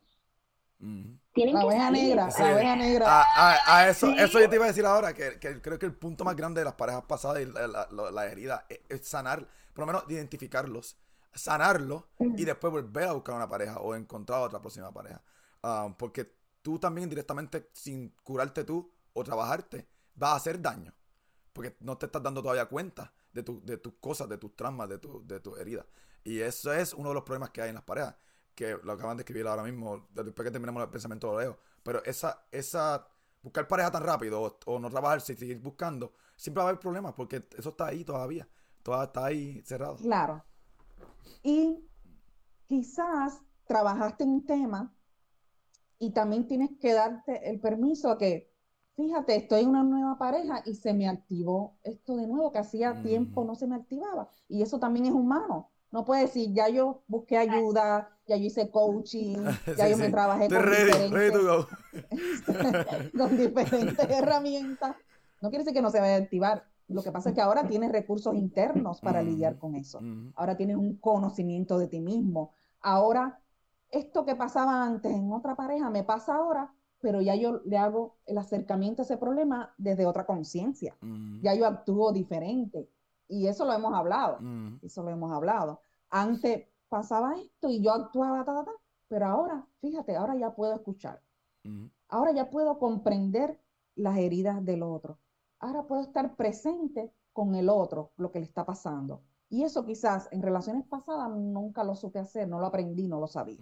[1.32, 3.24] Tienen la oveja negra, la oveja negra.
[3.36, 6.34] A, eso, eso yo te iba a decir ahora, que, creo que el punto más
[6.34, 10.96] grande de las parejas pasadas y la, la, herida es, sanar, por lo menos identificarlos
[11.34, 15.22] sanarlo y después volver a buscar una pareja o encontrar otra próxima pareja.
[15.62, 16.30] Ah, porque
[16.62, 20.92] tú también directamente, sin curarte tú o trabajarte, vas a hacer daño.
[21.52, 24.88] porque no te estás dando todavía cuenta de, tu, de tus cosas, de tus traumas,
[24.88, 25.86] de, tu, de tus heridas.
[26.24, 28.14] Y eso es uno de los problemas que hay en las parejas,
[28.54, 31.58] que lo acaban de escribir ahora mismo, después que terminemos el pensamiento lo leo.
[31.82, 33.06] Pero esa, esa,
[33.42, 37.46] buscar pareja tan rápido o, no trabajar, seguir buscando, siempre va a haber problemas porque
[37.56, 38.48] eso está ahí todavía,
[38.82, 39.96] todavía está ahí cerrado.
[39.96, 40.44] Claro.
[41.42, 41.88] Y
[42.66, 44.94] quizás trabajaste en un tema
[45.98, 48.52] y también tienes que darte el permiso a que,
[48.96, 52.94] fíjate, estoy en una nueva pareja y se me activó esto de nuevo, que hacía
[52.94, 53.02] mm.
[53.02, 54.28] tiempo no se me activaba.
[54.48, 55.71] Y eso también es humano.
[55.92, 59.36] No puedes decir, ya yo busqué ayuda, ya yo hice coaching,
[59.76, 61.66] ya yo me trabajé con, diferentes,
[63.16, 64.96] con diferentes herramientas.
[65.42, 66.64] No quiere decir que no se vaya a activar.
[66.88, 69.26] Lo que pasa es que ahora tienes recursos internos para mm.
[69.26, 70.00] lidiar con eso.
[70.00, 70.32] Mm.
[70.34, 72.52] Ahora tienes un conocimiento de ti mismo.
[72.80, 73.40] Ahora
[73.90, 78.16] esto que pasaba antes en otra pareja me pasa ahora, pero ya yo le hago
[78.26, 80.96] el acercamiento a ese problema desde otra conciencia.
[81.02, 81.42] Mm.
[81.42, 82.88] Ya yo actúo diferente.
[83.32, 84.36] Y eso lo hemos hablado.
[84.40, 84.76] Mm.
[84.82, 85.80] Eso lo hemos hablado.
[86.10, 88.72] Antes pasaba esto y yo actuaba, ta, ta, ta,
[89.08, 91.22] pero ahora, fíjate, ahora ya puedo escuchar.
[91.64, 91.86] Mm.
[92.08, 93.58] Ahora ya puedo comprender
[93.94, 95.18] las heridas del otro.
[95.60, 99.22] Ahora puedo estar presente con el otro, lo que le está pasando.
[99.48, 103.28] Y eso quizás en relaciones pasadas nunca lo supe hacer, no lo aprendí, no lo
[103.28, 103.60] sabía.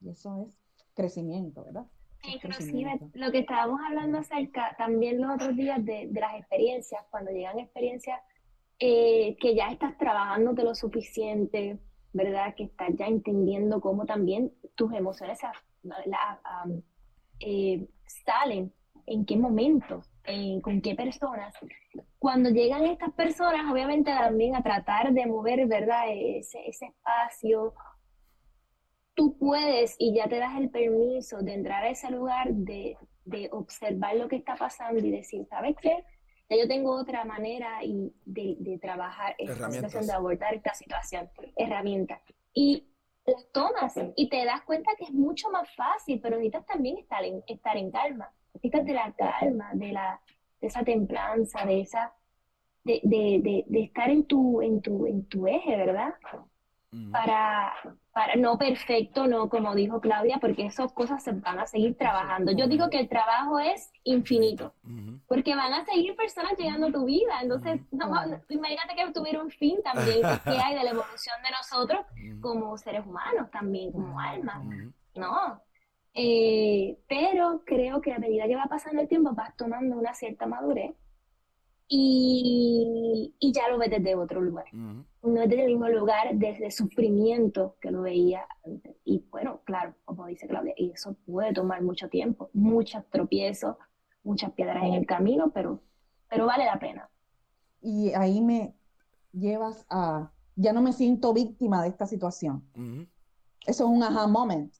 [0.00, 0.56] Y eso es
[0.94, 1.86] crecimiento, ¿verdad?
[2.22, 7.58] Inclusive lo que estábamos hablando acerca también los otros días de, las experiencias, cuando llegan
[7.58, 8.20] experiencias
[8.80, 11.78] eh, que ya estás trabajando de lo suficiente,
[12.14, 12.54] ¿verdad?
[12.54, 15.38] Que estás ya entendiendo cómo también tus emociones
[17.40, 18.72] eh, salen,
[19.06, 20.10] en qué momentos
[20.62, 21.54] con qué personas.
[22.18, 26.04] Cuando llegan estas personas, obviamente también a tratar de mover, ¿verdad?
[26.08, 27.74] Ese, ese espacio,
[29.14, 33.48] tú puedes y ya te das el permiso de entrar a ese lugar, de, de
[33.52, 36.04] observar lo que está pasando y decir, ¿sabes qué?
[36.50, 41.30] Ya yo tengo otra manera y de, de trabajar esta situación, de abordar esta situación,
[41.56, 42.20] herramientas.
[42.52, 42.88] Y
[43.24, 47.24] las tomas y te das cuenta que es mucho más fácil, pero necesitas también estar
[47.24, 48.32] en, estar en calma
[48.62, 50.20] de la calma, de, la,
[50.60, 52.12] de esa templanza, de esa
[52.84, 56.14] de, de, de, estar en tu, en tu, en tu eje, ¿verdad?
[57.12, 57.72] Para,
[58.12, 62.50] para, no perfecto, no como dijo Claudia, porque esas cosas se van a seguir trabajando.
[62.50, 64.74] Yo digo que el trabajo es infinito,
[65.28, 67.40] porque van a seguir personas llegando a tu vida.
[67.42, 67.80] Entonces,
[68.48, 72.04] imagínate que tuviera un fin también, que hay de la evolución de nosotros
[72.40, 74.64] como seres humanos también, como almas.
[75.14, 75.62] No,
[76.14, 80.46] eh, pero creo que a medida que va pasando el tiempo vas tomando una cierta
[80.46, 80.92] madurez
[81.86, 84.66] y, y ya lo ves desde otro lugar.
[85.22, 88.96] No es desde el mismo lugar, desde sufrimiento que lo veía antes.
[89.04, 93.76] Y bueno, claro, como dice Claudia, y eso puede tomar mucho tiempo, muchos tropiezos,
[94.22, 95.82] muchas piedras en el camino, pero,
[96.28, 97.10] pero vale la pena.
[97.82, 98.74] Y ahí me
[99.32, 102.64] llevas a, ya no me siento víctima de esta situación.
[103.66, 104.72] Eso es un aha moment.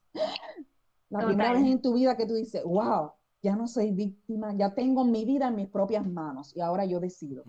[1.11, 3.13] La primera vez en tu vida que tú dices, wow,
[3.43, 7.01] ya no soy víctima, ya tengo mi vida en mis propias manos y ahora yo
[7.01, 7.45] decido.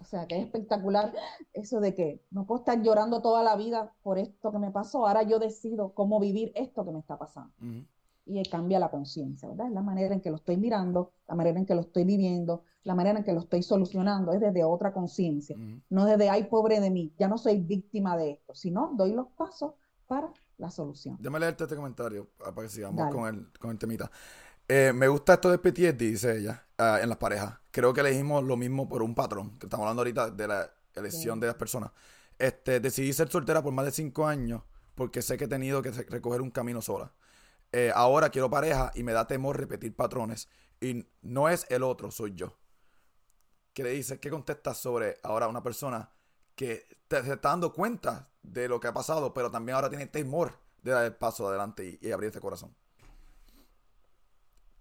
[0.00, 1.12] O sea, que es espectacular
[1.52, 5.06] eso de que no puedo estar llorando toda la vida por esto que me pasó,
[5.06, 7.52] ahora yo decido cómo vivir esto que me está pasando.
[8.24, 9.68] Y cambia la conciencia, ¿verdad?
[9.68, 12.62] Es la manera en que lo estoy mirando, la manera en que lo estoy viviendo,
[12.84, 15.56] la manera en que lo estoy solucionando, es desde otra conciencia,
[15.90, 19.28] no desde, ay, pobre de mí, ya no soy víctima de esto, sino doy los
[19.28, 19.74] pasos
[20.06, 21.16] para la solución.
[21.18, 24.10] Déjame leerte este comentario para que sigamos con el, con el temita.
[24.68, 27.58] Eh, me gusta esto de PTSD, dice ella, ah, en las parejas.
[27.70, 31.38] Creo que elegimos lo mismo por un patrón, que estamos hablando ahorita de la elección
[31.40, 31.90] de las personas.
[32.38, 34.62] Este, decidí ser soltera por más de cinco años
[34.94, 37.12] porque sé que he tenido que recoger un camino sola.
[37.70, 40.48] Eh, ahora quiero pareja y me da temor repetir patrones.
[40.80, 42.56] Y no es el otro, soy yo.
[43.72, 44.18] ¿Qué le dices?
[44.18, 46.10] ¿Qué contestas sobre ahora una persona
[46.56, 50.06] que te, se está dando cuenta de lo que ha pasado, pero también ahora tiene
[50.06, 52.74] temor de dar el paso adelante y, abrir ese corazón.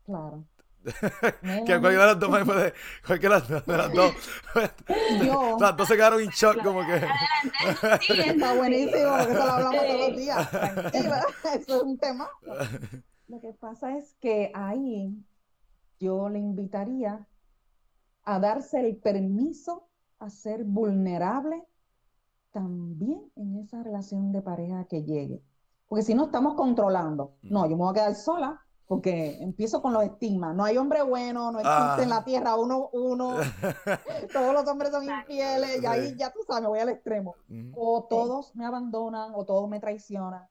[0.06, 0.44] Claro.
[0.84, 2.74] Que cualquiera de las dos puede,
[3.06, 4.14] cualquiera de las dos
[5.26, 5.58] Yo.
[5.60, 5.88] las dos.
[5.88, 7.02] Se quedaron en shock como que.
[8.02, 10.50] Sí, está buenísimo porque eso lo hablamos todos los días.
[10.94, 12.30] Eso es un tema.
[13.28, 15.14] Lo que pasa es que ahí
[16.00, 17.28] yo le invitaría
[18.24, 21.64] a darse el permiso a ser vulnerable
[22.52, 25.44] también en esa relación de pareja que llegue.
[25.88, 29.94] Porque si no estamos controlando, no, yo me voy a quedar sola porque empiezo con
[29.94, 30.56] los estigmas.
[30.56, 32.26] No hay hombre bueno, no existe en la ah.
[32.26, 33.36] tierra uno, uno.
[34.34, 37.36] todos los hombres son infieles y ahí ya tú sabes, me voy al extremo.
[37.76, 40.48] O todos me abandonan o todos me traicionan.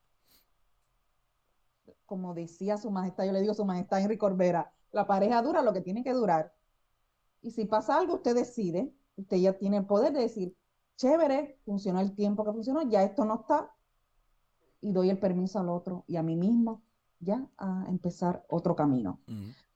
[2.05, 5.72] Como decía su majestad, yo le digo su majestad Enrique Corbera, la pareja dura lo
[5.72, 6.53] que tiene que durar.
[7.41, 10.55] Y si pasa algo, usted decide, usted ya tiene el poder de decir,
[10.97, 13.72] chévere, funcionó el tiempo que funcionó, ya esto no está,
[14.82, 16.82] y doy el permiso al otro y a mí mismo
[17.21, 19.21] ya a empezar otro camino.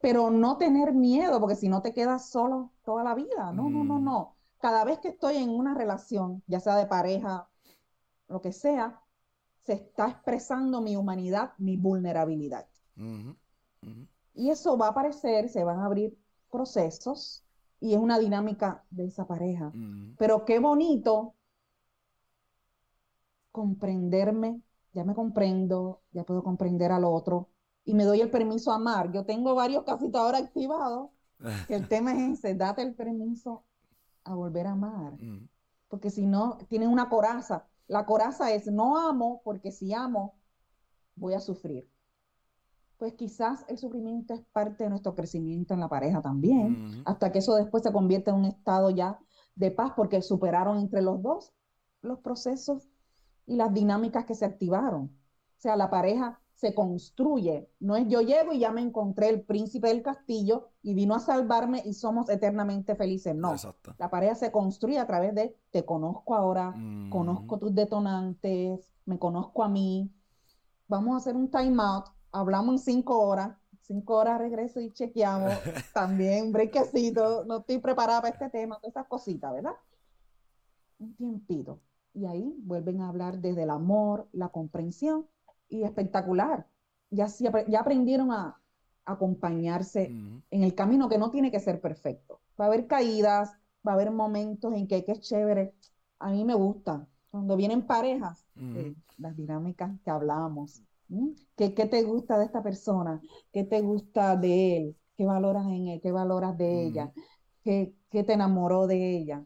[0.01, 3.53] Pero no tener miedo, porque si no te quedas solo toda la vida.
[3.53, 4.05] No, no, no, mm.
[4.05, 4.37] no.
[4.59, 7.49] Cada vez que estoy en una relación, ya sea de pareja,
[8.29, 9.01] lo que sea,
[9.63, 12.67] se está expresando mi humanidad, mi vulnerabilidad.
[14.35, 16.17] Y eso va a aparecer, se van a abrir
[16.51, 17.45] procesos
[17.81, 19.73] y es una dinámica de esa pareja.
[20.19, 21.35] Pero qué bonito
[23.53, 24.61] comprenderme,
[24.93, 27.49] ya me comprendo, ya puedo comprender al otro
[27.85, 29.13] y me doy el permiso a amar.
[29.13, 29.85] Yo tengo varios
[30.15, 31.11] ahora activados.
[31.69, 33.65] el tema es ese, date el permiso
[34.25, 35.17] a volver a amar.
[35.89, 37.67] Porque si no, tienen una coraza.
[37.87, 40.35] La coraza es no amo porque si amo,
[41.17, 41.89] voy a sufrir
[43.01, 47.39] pues quizás el sufrimiento es parte de nuestro crecimiento en la pareja también, hasta que
[47.39, 49.19] eso después se convierte en un estado ya
[49.55, 51.55] de paz, porque superaron entre los dos
[52.03, 52.90] los procesos
[53.51, 55.05] y las dinámicas que se activaron.
[55.05, 59.41] O sea, la pareja se construye, no es yo llego y ya me encontré el
[59.41, 63.35] príncipe del castillo y vino a salvarme y somos eternamente felices.
[63.35, 63.57] No,
[63.99, 66.75] la pareja se construye a través de te conozco ahora,
[67.11, 70.11] conozco tus detonantes, me conozco a mí,
[70.87, 75.53] vamos a hacer un time out hablamos en cinco horas, cinco horas regreso y chequeamos,
[75.95, 79.75] también brequecito, no estoy preparada para este tema, todas esas cositas, ¿verdad?
[80.99, 81.81] Un tiempito.
[82.13, 85.27] Y ahí vuelven a hablar desde el amor, la comprensión,
[85.69, 86.67] y espectacular.
[87.11, 87.27] Ya,
[87.69, 88.61] ya aprendieron a,
[89.05, 92.41] acompañarse en el camino que no tiene que ser perfecto.
[92.61, 93.51] Va a haber caídas,
[93.87, 95.75] va a haber momentos en que, que es chévere.
[96.19, 97.07] A mí me gusta.
[97.31, 100.83] Cuando vienen parejas, eh, las dinámicas que hablamos,
[101.57, 103.21] ¿Qué, te gusta de esta persona?
[103.53, 104.97] ¿Qué te gusta de él?
[105.17, 106.01] ¿Qué valoras en él?
[106.01, 107.13] ¿Qué valoras de ella?
[107.65, 109.45] ¿Qué, te enamoró de ella?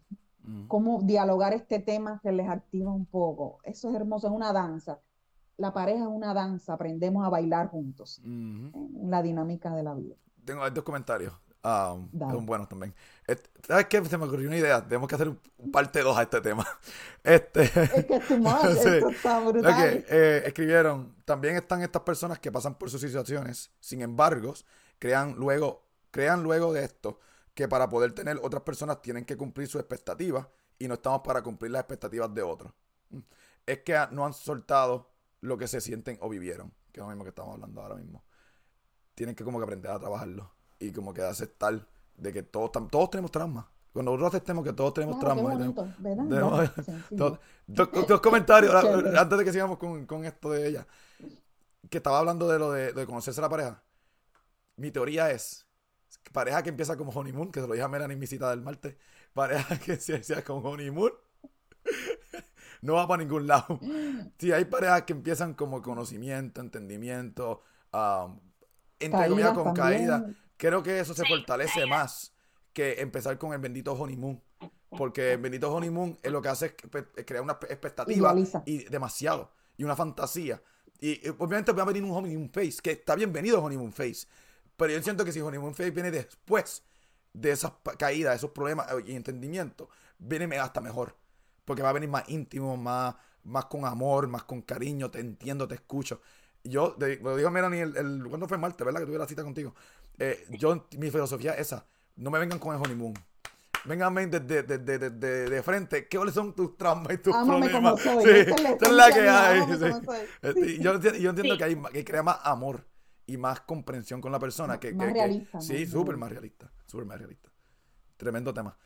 [0.68, 3.58] ¿Cómo dialogar este tema que les activa un poco?
[3.64, 5.00] Eso es hermoso, es una danza.
[5.56, 10.16] La pareja es una danza, aprendemos a bailar juntos en la dinámica de la vida.
[10.44, 11.32] Tengo dos comentarios.
[11.64, 12.94] Um, son buenos también.
[13.66, 14.04] ¿Sabes qué?
[14.04, 14.86] Se me ocurrió una idea.
[14.86, 15.40] Tenemos que hacer un,
[15.72, 16.66] parte 2 a este tema.
[17.24, 20.04] Este, es que tu madre, está brutal.
[20.10, 24.52] Eh, escribieron, también están estas personas que pasan por sus situaciones, sin embargo,
[24.98, 27.18] crean luego, crean luego de esto
[27.54, 30.46] que para poder tener otras personas tienen que cumplir sus expectativas
[30.78, 32.72] y no estamos para cumplir las expectativas de otros.
[33.10, 33.18] Mm.
[33.66, 37.24] Es que no han soltado lo que se sienten o vivieron, que es lo mismo
[37.24, 38.24] que estamos hablando ahora mismo.
[39.14, 41.86] Tienen que como que aprender a trabajarlo y como que aceptar
[42.16, 43.66] de que todos, todos tenemos traumas.
[43.92, 45.56] Cuando nosotros aceptemos que todos tenemos traumas.
[47.66, 50.86] dos, comentarios antes de que sigamos con, con, esto de ella.
[51.88, 53.82] Que estaba hablando de lo de, de, conocerse a la pareja.
[54.76, 55.63] Mi teoría es
[56.32, 58.62] pareja que empieza como honeymoon, que se lo dije a Melanie en mi cita del
[58.62, 58.96] martes.
[59.32, 61.12] Pareja que se empieza como honeymoon.
[62.82, 63.78] no va para ningún lado.
[64.38, 67.62] Sí, hay parejas que empiezan como conocimiento, entendimiento,
[67.92, 68.38] um,
[68.98, 72.32] entre comillas con caída Creo que eso se fortalece más
[72.72, 74.40] que empezar con el bendito honeymoon.
[74.90, 76.76] Porque el bendito honeymoon es lo que hace
[77.16, 78.34] es crear una expectativa
[78.64, 79.52] y demasiado.
[79.76, 80.62] Y una fantasía.
[81.00, 84.26] Y, obviamente va a venir un honeymoon face, que está bienvenido honeymoon face.
[84.76, 86.82] Pero yo siento que si honeymoon face viene después
[87.32, 91.16] de esas caídas, esos problemas eh, y entendimiento, viene hasta mejor.
[91.64, 93.14] Porque va a venir más íntimo, más,
[93.44, 96.20] más con amor, más con cariño, te entiendo, te escucho.
[96.62, 99.00] Yo, lo digo a Melanie, el, el, ¿cuándo fue Marte, verdad?
[99.00, 99.74] Que tuve la cita contigo.
[100.18, 101.86] Eh, yo, mi filosofía es esa.
[102.16, 103.14] No me vengan con el honeymoon.
[103.84, 106.08] Vénganme de, de, de, de, de frente.
[106.08, 108.00] ¿Qué son tus traumas y tus Ámame problemas?
[108.02, 108.24] Como soy.
[108.24, 109.62] Sí, es la que hay.
[110.54, 110.78] Sí.
[110.80, 112.86] Yo, yo, entiendo que, hay, que crea más amor
[113.26, 114.78] y más comprensión con la persona.
[114.78, 115.60] Que, más realista.
[115.60, 116.70] sí, súper más realista.
[116.86, 117.50] Súper más realista.
[118.16, 118.76] Tremendo tema.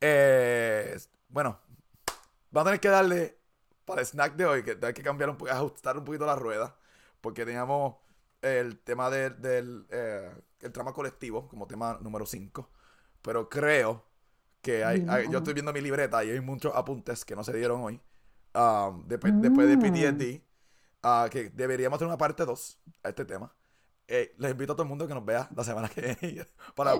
[0.00, 1.58] Eh, bueno,
[2.50, 3.38] vamos a tener que darle
[3.84, 6.36] para el snack de hoy, que hay que cambiar un poco, ajustar un poquito la
[6.36, 6.76] rueda,
[7.20, 7.96] porque teníamos
[8.42, 10.30] el tema del eh,
[10.60, 12.68] el trama colectivo como tema número 5.
[13.22, 14.04] Pero creo
[14.60, 17.82] que hay, yo estoy viendo mi libreta y hay muchos apuntes que no se dieron
[17.82, 18.00] hoy.
[18.54, 20.42] Um, después, después de PTSD,
[21.04, 23.54] uh, que deberíamos hacer una parte 2 a este tema.
[24.08, 26.46] Eh, les invito a todo el mundo que nos vea la semana que viene
[26.76, 26.92] para,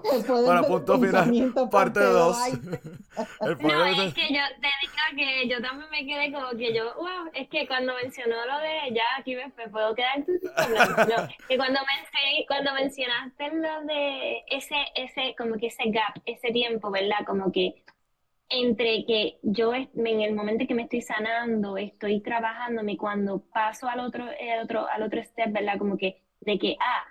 [0.45, 2.37] para punto final, parte 2.
[3.63, 7.31] no, es que yo te digo que yo también me quedé como que yo, wow,
[7.33, 11.79] es que cuando mencionó lo de, ya aquí me, puedo quedar, no, que cuando,
[12.49, 17.25] cuando mencionaste lo de ese, ese, como que ese gap, ese tiempo, ¿verdad?
[17.25, 17.85] Como que
[18.49, 24.01] entre que yo en el momento que me estoy sanando, estoy trabajándome, cuando paso al
[24.01, 25.79] otro, al otro, al otro step, ¿verdad?
[25.79, 27.05] Como que de que, ah,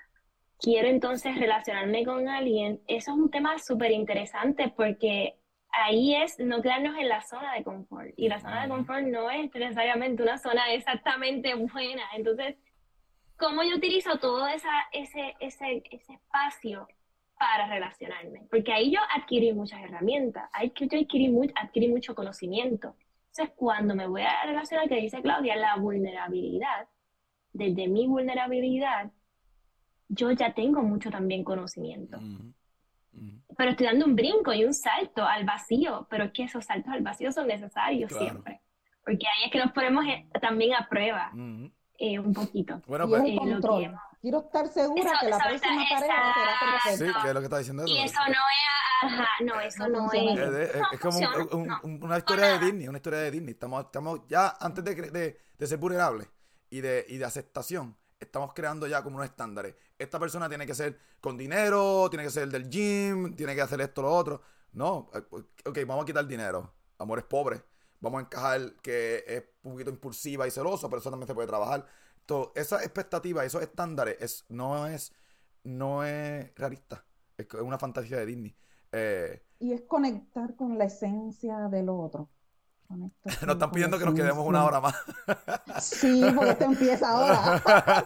[0.59, 5.36] quiero entonces relacionarme con alguien, eso es un tema súper interesante porque
[5.71, 8.13] ahí es no quedarnos en la zona de confort.
[8.17, 12.03] Y la zona de confort no es necesariamente una zona exactamente buena.
[12.15, 12.55] Entonces,
[13.38, 16.88] ¿cómo yo utilizo todo esa, ese, ese, ese espacio
[17.38, 18.47] para relacionarme?
[18.49, 22.95] Porque ahí yo adquirí muchas herramientas, ahí yo adquirí, adquirí mucho conocimiento.
[23.28, 26.88] Entonces, cuando me voy a relacionar, que dice Claudia, la vulnerabilidad,
[27.56, 29.12] desde mi vulnerabilidad,
[30.10, 32.20] yo ya tengo mucho también conocimiento.
[33.58, 36.93] Pero estoy dando un brinco y un salto al vacío, pero es que esos saltos
[36.93, 38.62] al vacío son necesarios siempre,
[39.03, 41.32] porque ahí es que nos ponemos eh, también a prueba
[41.97, 42.82] eh, un poquito.
[42.88, 43.95] Bueno, pues, eh, control.
[44.22, 46.97] Quiero estar segura que la próxima pareja será perfecta.
[46.97, 47.86] Sí, que es lo que está diciendo.
[47.88, 50.76] Y eso no es, ajá, no, eso no, es.
[50.91, 51.20] Es, como
[51.84, 53.51] una historia de Disney, una historia de Disney.
[53.51, 56.28] Estamos, estamos ya antes de, de, de ser vulnerables
[56.70, 59.76] y de, y de aceptación estamos creando ya como unos estándares.
[59.97, 63.82] Esta persona tiene que ser con dinero, tiene que ser del gym, tiene que hacer
[63.82, 64.41] esto, lo otro.
[64.74, 65.24] No, eh,
[65.66, 66.74] ok, vamos a quitar dinero.
[66.97, 67.63] Amor es pobre.
[67.99, 71.47] Vamos a encajar que es un poquito impulsiva y celoso, pero eso también se puede
[71.47, 71.86] trabajar.
[72.26, 75.13] Todo, esa expectativa, esos estándares, es, no, es,
[75.63, 77.05] no es realista.
[77.38, 78.55] Es una fantasía de Disney.
[78.91, 82.30] Eh, y es conectar con la esencia del otro.
[82.89, 84.95] Nos están pidiendo que nos quedemos una hora más.
[85.81, 87.63] Sí, porque esto empieza ahora.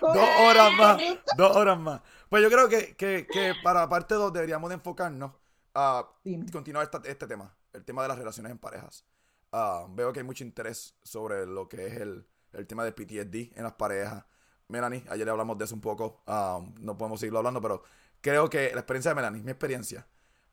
[0.00, 1.02] dos horas más.
[1.36, 2.00] Dos horas más.
[2.28, 5.32] Pues yo creo que, que, que para parte 2 deberíamos de enfocarnos
[5.74, 6.08] a
[6.50, 9.04] continuar este tema, el tema de las relaciones en parejas.
[9.52, 13.56] Ah, veo que hay mucho interés sobre lo que es el, el tema de PTSD
[13.56, 14.24] en las parejas.
[14.68, 16.22] Melanie, ayer hablamos de eso un poco.
[16.26, 17.82] Ah, no podemos seguirlo hablando, pero
[18.20, 20.06] creo que la experiencia de Melanie, mi experiencia,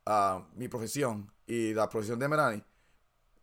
[0.06, 2.64] a mi profesión y la profesión de Melanie,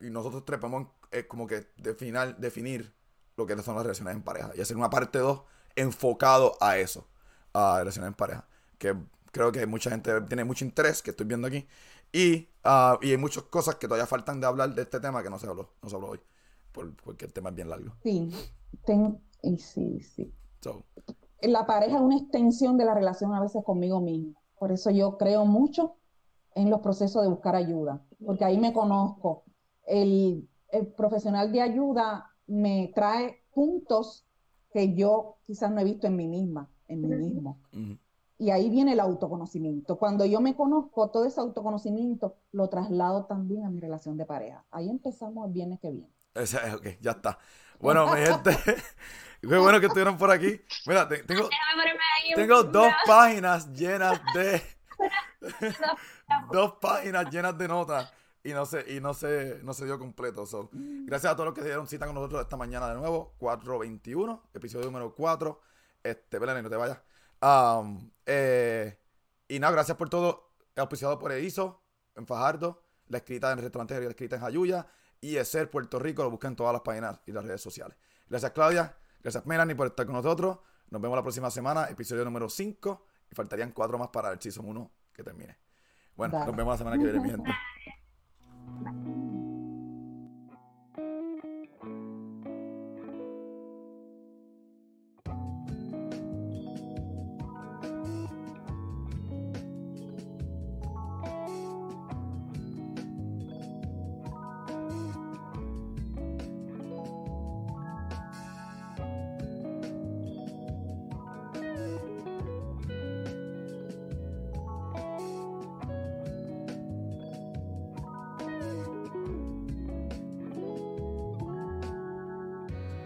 [0.01, 2.95] y nosotros tres podemos eh, como que definir, definir
[3.37, 5.43] lo que son las relaciones en pareja y hacer una parte 2
[5.77, 7.07] enfocado a eso,
[7.53, 8.49] a relaciones en pareja,
[8.79, 8.97] que
[9.33, 11.67] creo que mucha gente tiene mucho interés, que estoy viendo aquí,
[12.13, 15.31] y, uh, y hay muchas cosas que todavía faltan de hablar de este tema que
[15.31, 16.21] no se habló, no se habló hoy,
[16.73, 17.95] porque el tema es bien largo.
[18.03, 18.31] Sí,
[19.59, 20.33] sí, sí.
[21.43, 25.17] la pareja es una extensión de la relación a veces conmigo mismo, por eso yo
[25.17, 25.97] creo mucho
[26.55, 29.45] en los procesos de buscar ayuda, porque ahí me conozco.
[29.87, 30.47] El,
[30.97, 34.25] profesional de ayuda me trae puntos
[34.73, 37.59] que yo quizás no he visto en mí misma, en mí mismo.
[38.39, 39.99] Y ahí viene el autoconocimiento.
[39.99, 44.65] Cuando yo me conozco, todo ese autoconocimiento lo traslado también a mi relación de pareja.
[44.71, 46.13] Ahí empezamos el viernes que viene.
[46.75, 47.39] ok, ya está.
[47.81, 48.51] Bueno, mi gente,
[49.41, 50.61] qué bueno que estuvieron por aquí.
[50.87, 51.49] Mira, tengo,
[52.37, 54.63] tengo dos páginas llenas de
[56.53, 58.13] dos páginas llenas de notas
[58.43, 60.45] y no se, y no se, no se dio completo.
[60.73, 63.35] gracias a todos los que se dieron cita con nosotros esta mañana de nuevo.
[63.39, 65.61] 421, episodio número 4.
[66.03, 67.01] Este, Belén, no te vayas.
[68.27, 68.99] Eh,
[69.49, 70.53] y nada, gracias por todo.
[70.77, 71.83] Auspiciado por EISO,
[72.17, 74.87] en Fajardo, la escrita en el restaurante la escrita en Jayuya
[75.21, 76.23] y ser Puerto Rico.
[76.23, 77.97] Lo buscan en todas las páginas y las redes sociales.
[78.29, 78.97] Gracias, Claudia.
[79.23, 80.59] Gracias, Melanie, por estar con nosotros.
[80.89, 83.07] Nos vemos la próxima semana, episodio número 5.
[83.31, 85.70] Y faltarían cuatro más para el Season 1 que termine.
[86.17, 87.51] Bueno, nos vemos la semana que viene, mi gente.